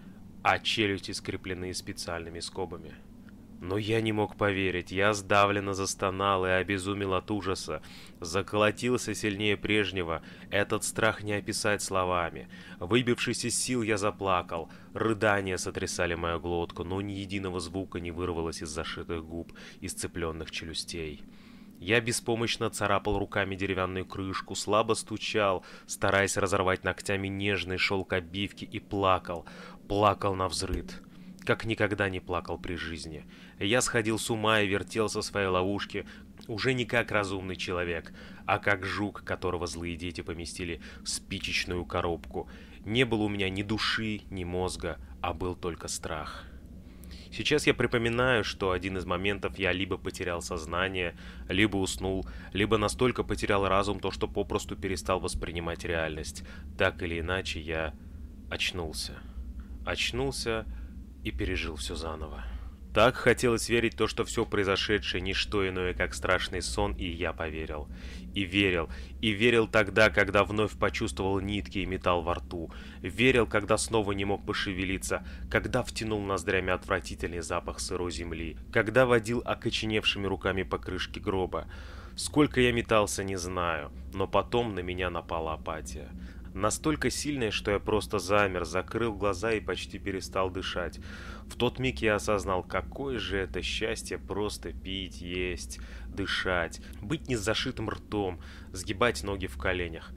[0.43, 2.95] а челюсти скреплены специальными скобами.
[3.61, 7.83] Но я не мог поверить, я сдавленно застонал и обезумел от ужаса.
[8.21, 12.49] Заколотился сильнее прежнего, этот страх не описать словами.
[12.79, 14.71] Выбившись из сил, я заплакал.
[14.95, 20.53] Рыдания сотрясали мою глотку, но ни единого звука не вырвалось из зашитых губ и сцепленных
[20.53, 21.25] челюстей.
[21.81, 28.81] Я беспомощно царапал руками деревянную крышку, слабо стучал, стараясь разорвать ногтями нежный шелк обивки и
[28.81, 29.47] плакал,
[29.87, 31.01] плакал на взрыд,
[31.45, 33.25] как никогда не плакал при жизни.
[33.59, 36.07] Я сходил с ума и вертелся в своей ловушке,
[36.47, 38.13] уже не как разумный человек,
[38.47, 42.49] а как жук, которого злые дети поместили в спичечную коробку.
[42.85, 46.45] Не было у меня ни души, ни мозга, а был только страх.
[47.31, 51.15] Сейчас я припоминаю, что один из моментов я либо потерял сознание,
[51.49, 56.45] либо уснул, либо настолько потерял разум, то что попросту перестал воспринимать реальность.
[56.79, 57.95] Так или иначе, я
[58.51, 59.19] очнулся.
[59.85, 60.65] Очнулся
[61.23, 62.45] и пережил все заново.
[62.95, 67.33] Так хотелось верить то, что все произошедшее не что иное, как страшный сон, и я
[67.33, 67.87] поверил.
[68.35, 68.89] И верил.
[69.21, 72.73] И верил тогда, когда вновь почувствовал нитки и металл во рту.
[73.03, 79.43] Верил, когда снова не мог пошевелиться, когда втянул ноздрями отвратительный запах сырой земли, когда водил
[79.45, 81.67] окоченевшими руками по крышке гроба.
[82.17, 86.09] Сколько я метался, не знаю, но потом на меня напала апатия.
[86.59, 90.99] Настолько сильная, что я просто замер, закрыл глаза и почти перестал дышать.
[91.47, 95.79] В тот миг я осознал, какое же это счастье просто пить, есть,
[96.09, 98.41] дышать, быть не зашитым ртом,
[98.73, 100.11] сгибать ноги в коленях.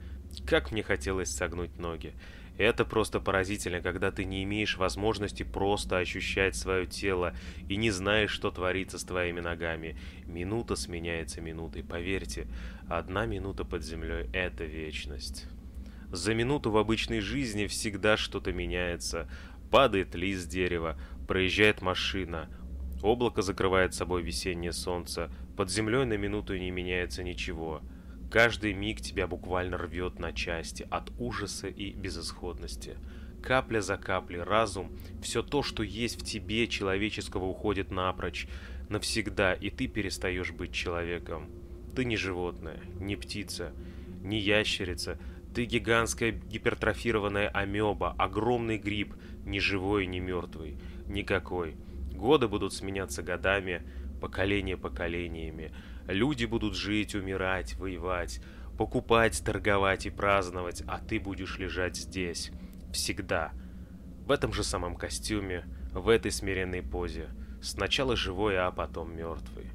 [0.44, 2.12] Как мне хотелось согнуть ноги.
[2.58, 7.36] Это просто поразительно, когда ты не имеешь возможности просто ощущать свое тело
[7.68, 9.96] и не знаешь, что творится с твоими ногами.
[10.26, 12.48] Минута сменяется минутой, поверьте,
[12.88, 15.46] одна минута под землей– это вечность.
[16.12, 19.30] За минуту в обычной жизни всегда что-то меняется.
[19.70, 22.50] Падает лист дерева, проезжает машина,
[23.02, 27.80] облако закрывает собой весеннее солнце, под землей на минуту не меняется ничего.
[28.30, 32.98] Каждый миг тебя буквально рвет на части от ужаса и безысходности.
[33.42, 34.92] Капля за каплей разум,
[35.22, 38.46] все то, что есть в тебе человеческого, уходит напрочь,
[38.90, 41.50] навсегда, и ты перестаешь быть человеком.
[41.96, 43.72] Ты не животное, не птица,
[44.22, 45.18] не ящерица,
[45.54, 51.76] ты гигантская гипертрофированная амеба, огромный гриб, ни живой, ни мертвый, никакой.
[52.14, 53.82] Годы будут сменяться годами,
[54.20, 55.72] поколения поколениями.
[56.06, 58.40] Люди будут жить, умирать, воевать,
[58.78, 62.50] покупать, торговать и праздновать, а ты будешь лежать здесь.
[62.92, 63.52] Всегда.
[64.26, 67.28] В этом же самом костюме, в этой смиренной позе.
[67.60, 69.66] Сначала живой, а потом мертвый.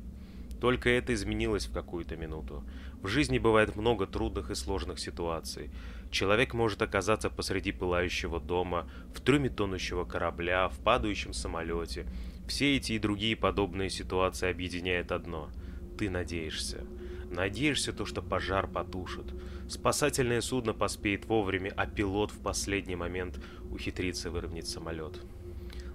[0.59, 2.63] Только это изменилось в какую-то минуту.
[3.07, 5.69] В жизни бывает много трудных и сложных ситуаций.
[6.11, 8.85] Человек может оказаться посреди пылающего дома,
[9.15, 12.05] в трюме тонущего корабля, в падающем самолете.
[12.49, 15.49] Все эти и другие подобные ситуации объединяет одно–
[15.97, 16.83] ты надеешься.
[17.31, 19.33] Надеешься то, что пожар потушит.
[19.69, 23.39] Спасательное судно поспеет вовремя, а пилот в последний момент
[23.71, 25.21] ухитрится выровнять самолет.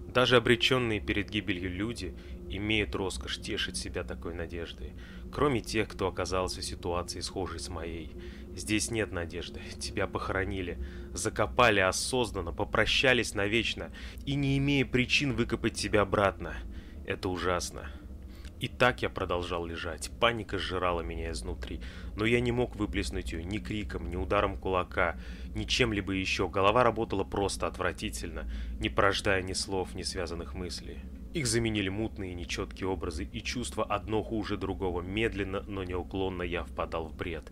[0.09, 2.15] Даже обреченные перед гибелью люди
[2.51, 4.93] имеют роскошь тешить себя такой надеждой.
[5.33, 8.15] Кроме тех, кто оказался в ситуации схожей с моей.
[8.55, 9.61] Здесь нет надежды.
[9.81, 10.79] Тебя похоронили.
[11.15, 13.91] Закопали осознанно, попрощались навечно
[14.27, 16.55] и не имея причин выкопать тебя обратно.
[17.07, 17.91] Это ужасно.
[18.61, 20.11] И так я продолжал лежать.
[20.21, 21.81] Паника сжирала меня изнутри.
[22.15, 25.19] Но я не мог выплеснуть ее ни криком, ни ударом кулака,
[25.55, 26.47] ни чем-либо еще.
[26.47, 30.99] Голова работала просто отвратительно, не порождая ни слов, ни связанных мыслей.
[31.35, 35.01] Их заменили мутные нечеткие образы и чувства одно хуже другого.
[35.01, 37.51] Медленно, но неуклонно я впадал в бред.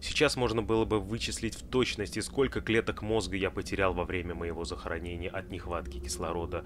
[0.00, 4.64] Сейчас можно было бы вычислить в точности, сколько клеток мозга я потерял во время моего
[4.64, 6.64] захоронения от нехватки кислорода.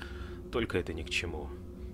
[0.51, 1.49] Только это ни к чему.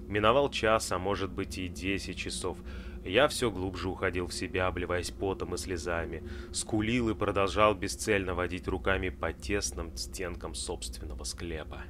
[0.09, 2.57] Миновал час, а может быть и 10 часов.
[3.05, 6.23] Я все глубже уходил в себя, обливаясь потом и слезами.
[6.53, 11.83] Скулил и продолжал бесцельно водить руками по тесным стенкам собственного склепа.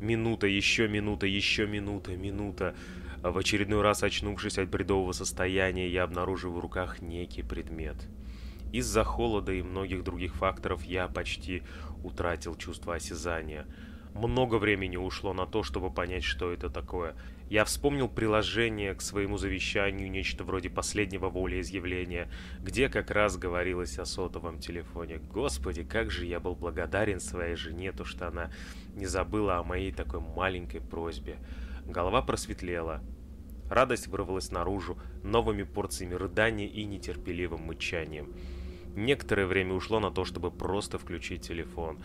[0.00, 2.74] Минута, еще минута, еще минута, минута.
[3.22, 7.96] В очередной раз очнувшись от бредового состояния, я обнаружил в руках некий предмет.
[8.72, 11.62] Из-за холода и многих других факторов я почти
[12.02, 13.66] утратил чувство осязания.
[14.14, 17.14] Много времени ушло на то, чтобы понять, что это такое.
[17.50, 22.30] Я вспомнил приложение к своему завещанию, нечто вроде последнего волеизъявления,
[22.60, 25.18] где как раз говорилось о сотовом телефоне.
[25.18, 28.50] Господи, как же я был благодарен своей жене, то что она
[28.94, 31.38] не забыла о моей такой маленькой просьбе.
[31.86, 33.02] Голова просветлела.
[33.68, 38.34] Радость вырвалась наружу новыми порциями рыдания и нетерпеливым мычанием.
[38.96, 41.98] Некоторое время ушло на то, чтобы просто включить телефон.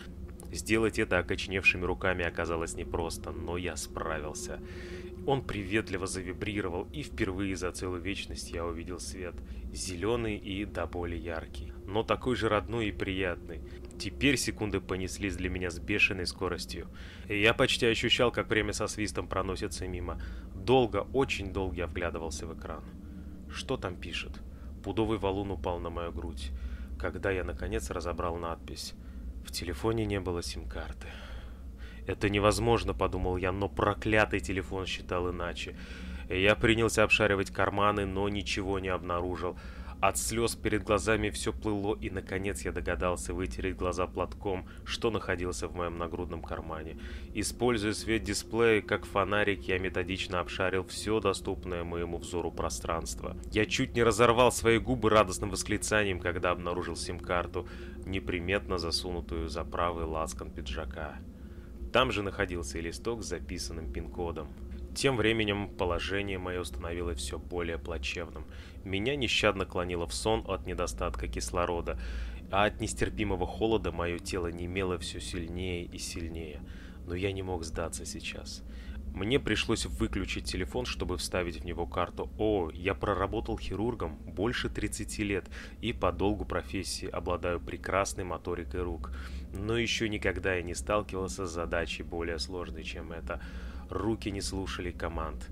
[0.52, 4.60] Сделать это окоченевшими руками оказалось непросто, но я справился.
[5.26, 9.34] Он приветливо завибрировал, и впервые за целую вечность я увидел свет.
[9.72, 13.60] Зеленый и до боли яркий, но такой же родной и приятный.
[13.98, 16.88] Теперь секунды понеслись для меня с бешеной скоростью.
[17.28, 20.20] Я почти ощущал, как время со свистом проносится мимо.
[20.54, 22.84] Долго, очень долго я вглядывался в экран.
[23.50, 24.40] Что там пишет?
[24.84, 26.50] Пудовый валун упал на мою грудь.
[26.98, 28.94] Когда я наконец разобрал надпись.
[29.46, 31.08] В телефоне не было сим-карты.
[32.06, 35.76] Это невозможно, подумал я, но проклятый телефон считал иначе.
[36.28, 39.56] Я принялся обшаривать карманы, но ничего не обнаружил.
[40.00, 45.68] От слез перед глазами все плыло, и, наконец, я догадался вытереть глаза платком, что находился
[45.68, 46.98] в моем нагрудном кармане.
[47.32, 53.36] Используя свет дисплея как фонарик, я методично обшарил все доступное моему взору пространство.
[53.52, 57.66] Я чуть не разорвал свои губы радостным восклицанием, когда обнаружил сим-карту,
[58.04, 61.16] неприметно засунутую за правый лацкан пиджака.
[61.92, 64.48] Там же находился и листок с записанным пин-кодом.
[64.96, 68.46] Тем временем положение мое становилось все более плачевным.
[68.82, 72.00] Меня нещадно клонило в сон от недостатка кислорода,
[72.50, 76.62] а от нестерпимого холода мое тело немело все сильнее и сильнее.
[77.06, 78.62] Но я не мог сдаться сейчас.
[79.14, 82.30] Мне пришлось выключить телефон, чтобы вставить в него карту.
[82.38, 85.44] О, я проработал хирургом больше 30 лет
[85.82, 89.12] и по долгу профессии обладаю прекрасной моторикой рук.
[89.52, 93.42] Но еще никогда я не сталкивался с задачей более сложной, чем это.
[93.90, 95.48] Руки не слушали команд.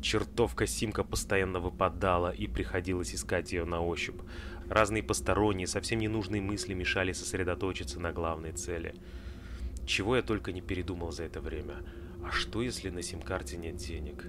[0.00, 4.20] Чертовка Симка постоянно выпадала, и приходилось искать ее на ощупь.
[4.68, 8.94] Разные посторонние, совсем ненужные мысли мешали сосредоточиться на главной цели.
[9.86, 11.76] Чего я только не передумал за это время.
[12.24, 14.26] А что, если на сим-карте нет денег?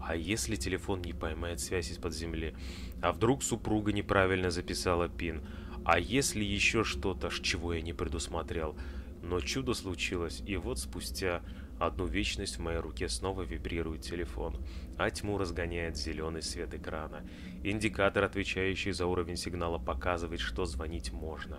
[0.00, 2.54] А если телефон не поймает связь из-под земли?
[3.02, 5.42] А вдруг супруга неправильно записала пин?
[5.84, 8.76] А если еще что-то, чего я не предусмотрел?
[9.22, 11.42] Но чудо случилось, и вот спустя
[11.80, 14.56] одну вечность в моей руке снова вибрирует телефон,
[14.96, 17.22] а тьму разгоняет зеленый свет экрана.
[17.64, 21.58] Индикатор, отвечающий за уровень сигнала, показывает, что звонить можно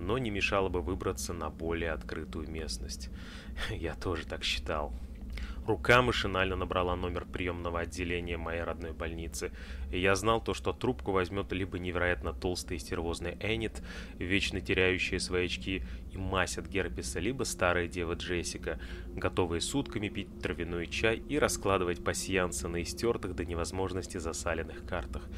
[0.00, 3.10] но не мешало бы выбраться на более открытую местность.
[3.70, 4.92] Я тоже так считал.
[5.66, 9.52] Рука машинально набрала номер приемного отделения моей родной больницы,
[9.90, 13.82] и я знал то, что трубку возьмет либо невероятно толстый и стервозный Эннет,
[14.18, 15.82] вечно теряющая свои очки
[16.12, 18.80] и мазь от герпеса, либо старая дева Джессика,
[19.14, 25.28] готовая сутками пить травяной чай и раскладывать пасьянцы на истертых до невозможности засаленных картах.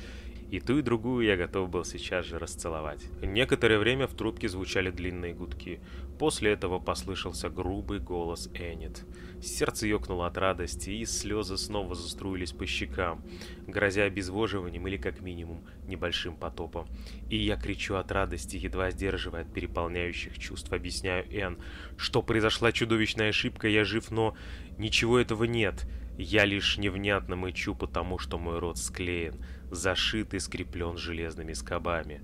[0.53, 3.01] И ту, и другую я готов был сейчас же расцеловать.
[3.23, 5.81] Некоторое время в трубке звучали длинные гудки.
[6.19, 9.03] После этого послышался грубый голос Эннет.
[9.43, 13.25] Сердце ёкнуло от радости, и слезы снова заструились по щекам,
[13.67, 16.87] грозя обезвоживанием или, как минимум, небольшим потопом.
[17.29, 20.73] И я кричу от радости, едва сдерживая от переполняющих чувств.
[20.73, 21.59] Объясняю Энн,
[21.97, 24.37] что произошла чудовищная ошибка, я жив, но
[24.79, 25.89] ничего этого нет.
[26.17, 32.23] Я лишь невнятно мычу, потому что мой рот склеен, зашит и скреплен железными скобами.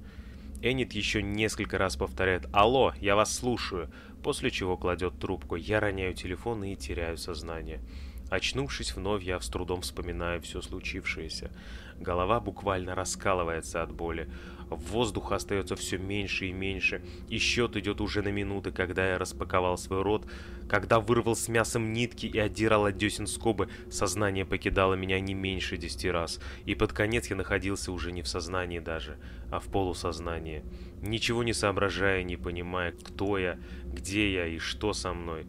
[0.61, 3.91] Эннет еще несколько раз повторяет «Алло, я вас слушаю»,
[4.25, 5.55] после чего кладет трубку.
[5.55, 7.81] Я роняю телефон и теряю сознание.
[8.29, 11.51] Очнувшись вновь, я с трудом вспоминаю все случившееся.
[11.99, 14.29] Голова буквально раскалывается от боли.
[14.71, 19.79] Воздуха остается все меньше и меньше, и счет идет уже на минуты, когда я распаковал
[19.79, 20.27] свой рот,
[20.69, 25.77] когда вырвал с мясом нитки и отдирал от десен скобы, сознание покидало меня не меньше
[25.77, 29.19] десяти раз, и под конец я находился уже не в сознании даже,
[29.51, 30.65] а в полусознании,
[31.01, 35.47] ничего не соображая, не понимая, кто я, где я и что со мной.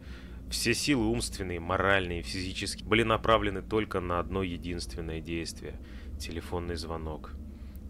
[0.50, 5.78] Все силы умственные, моральные, физические были направлены только на одно единственное действие–
[6.18, 7.32] телефонный звонок.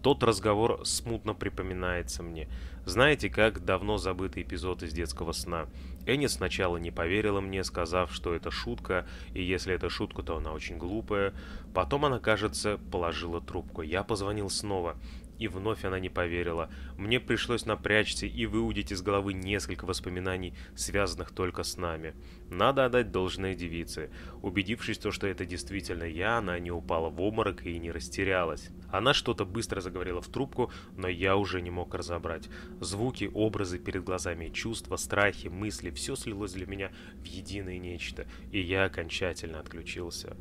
[0.02, 2.48] Тот разговор смутно припоминается мне.
[2.86, 5.66] Знаете, как давно забытый эпизод из детского сна.
[6.06, 10.52] Энни сначала не поверила мне, сказав, что это шутка, и если это шутка, то она
[10.52, 11.34] очень глупая.
[11.74, 13.82] Потом она, кажется, положила трубку.
[13.82, 14.96] Я позвонил снова.
[15.40, 16.70] И вновь она не поверила.
[16.98, 22.14] Мне пришлось напрячься и выудить из головы несколько воспоминаний, связанных только с нами.
[22.50, 24.10] Надо отдать должное девице.
[24.42, 28.68] Убедившись, то, что это действительно я, она не упала в обморок и не растерялась.
[28.92, 32.50] Она что-то быстро заговорила в трубку, но я уже не мог разобрать.
[32.80, 38.60] Звуки, образы перед глазами, чувства, страхи, мысли– все слилось для меня в единое нечто, и
[38.60, 40.36] я окончательно отключился.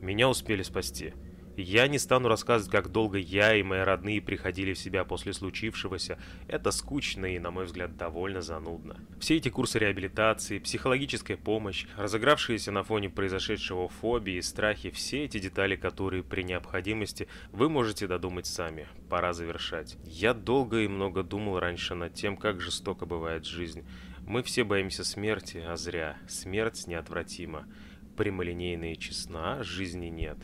[0.00, 1.12] Меня успели спасти.
[1.56, 6.18] Я не стану рассказывать, как долго я и мои родные приходили в себя после случившегося.
[6.48, 8.96] Это скучно и, на мой взгляд, довольно занудно.
[9.20, 15.38] Все эти курсы реабилитации, психологическая помощь, разыгравшиеся на фоне произошедшего фобии и страхи, все эти
[15.38, 18.88] детали, которые при необходимости вы можете додумать сами.
[19.08, 19.96] Пора завершать.
[20.04, 23.84] Я долго и много думал раньше над тем, как жестоко бывает жизнь.
[24.26, 26.16] Мы все боимся смерти, а зря.
[26.26, 27.66] Смерть неотвратима.
[28.16, 30.38] Прямолинейная и честна, жизни нет.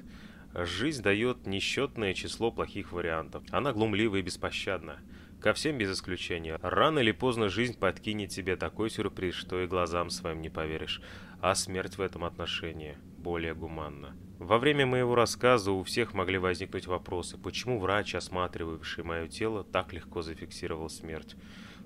[0.55, 3.45] Жизнь дает несчетное число плохих вариантов.
[3.51, 4.99] Она глумлива и беспощадна.
[5.41, 6.59] Ко всем без исключения.
[6.61, 11.01] Рано или поздно жизнь подкинет тебе такой сюрприз, что и глазам своим не поверишь.
[11.41, 14.17] А смерть в этом отношении более гуманна.
[14.41, 19.93] Во время моего рассказа у всех могли возникнуть вопросы, почему врач, осматривавший мое тело, так
[19.93, 21.37] легко зафиксировал смерть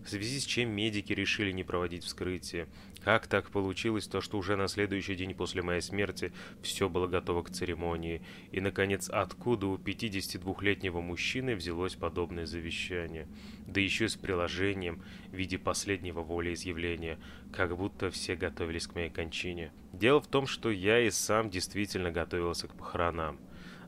[0.04, 2.68] в связи с чем медики решили не проводить вскрытие.
[3.02, 6.32] Как так получилось, то что уже на следующий день после моей смерти
[6.62, 13.28] все было готово к церемонии, и, наконец, откуда у 52-летнего мужчины взялось подобное завещание,
[13.66, 17.18] да еще с приложением в виде последнего волеизъявления,
[17.52, 19.72] как будто все готовились к моей кончине.
[19.92, 23.38] Дело в том, что я и сам действительно готовился к похоронам.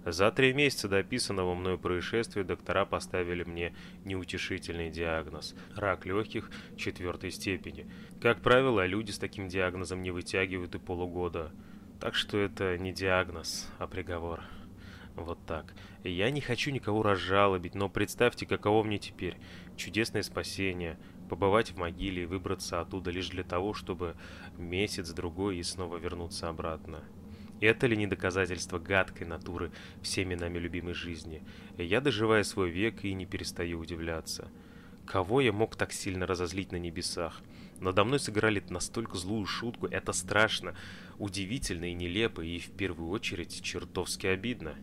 [0.06, 3.74] За три месяца до описанного мною происшествия доктора поставили мне
[4.04, 7.90] неутешительный диагноз– рак легких четвертой степени.
[8.20, 11.50] Как правило, люди с таким диагнозом не вытягивают и полугода.
[12.00, 14.44] Так что это не диагноз, а приговор.
[15.16, 15.74] Вот так.
[16.04, 19.36] Я не хочу никого разжалобить, но представьте, каково мне теперь.
[19.76, 21.00] Чудесное спасение.
[21.28, 24.14] Побывать в могиле и выбраться оттуда лишь для того, чтобы
[24.56, 27.02] месяц-другой и снова вернуться обратно.
[27.60, 29.72] Это ли не доказательство гадкой натуры
[30.02, 31.42] всеми нами любимой жизни?
[31.78, 34.48] Я доживаю свой век и не перестаю удивляться.
[35.06, 37.40] Кого я мог так сильно разозлить на небесах?
[37.80, 40.74] Надо мной сыграли настолько злую шутку, это страшно,
[41.18, 44.74] удивительно и нелепо, и в первую очередь чертовски обидно.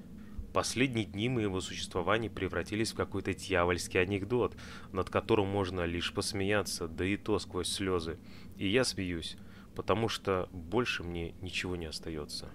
[0.54, 4.56] Последние дни моего существования превратились в какой-то дьявольский анекдот,
[4.92, 8.20] над которым можно лишь посмеяться, да и то сквозь слезы.
[8.58, 9.36] И я смеюсь,
[9.76, 12.52] потому что больше мне ничего не остается.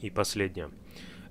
[0.00, 0.70] И последнее.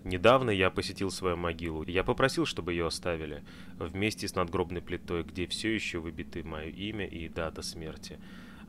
[0.03, 1.83] Недавно я посетил свою могилу.
[1.83, 3.43] Я попросил, чтобы ее оставили,
[3.77, 8.19] вместе с надгробной плитой, где все еще выбиты мое имя и дата смерти.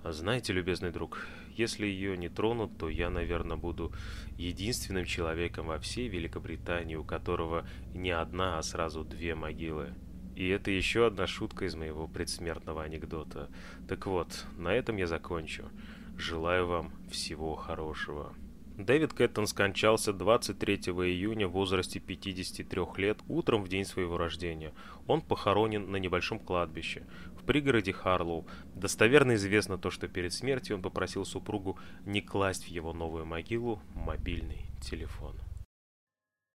[0.05, 1.27] Знаете, любезный друг,
[1.57, 3.93] если ее не тронут, то я, наверное, буду
[4.37, 9.95] единственным человеком во всей Великобритании, у которого не одна, а сразу две могилы.
[10.35, 13.51] И это еще одна шутка из моего предсмертного анекдота.
[13.89, 15.69] Так вот, на этом я закончу.
[16.17, 18.35] Желаю вам всего хорошего.
[18.79, 24.73] Дэвид Кэттон скончался 23 июня в возрасте 53 лет утром в день своего рождения.
[25.09, 27.05] Он похоронен на небольшом кладбище
[27.37, 28.47] в пригороде Харлоу.
[28.77, 31.77] Достоверно известно то, что перед смертью он попросил супругу
[32.07, 35.35] не класть в его новую могилу мобильный телефон.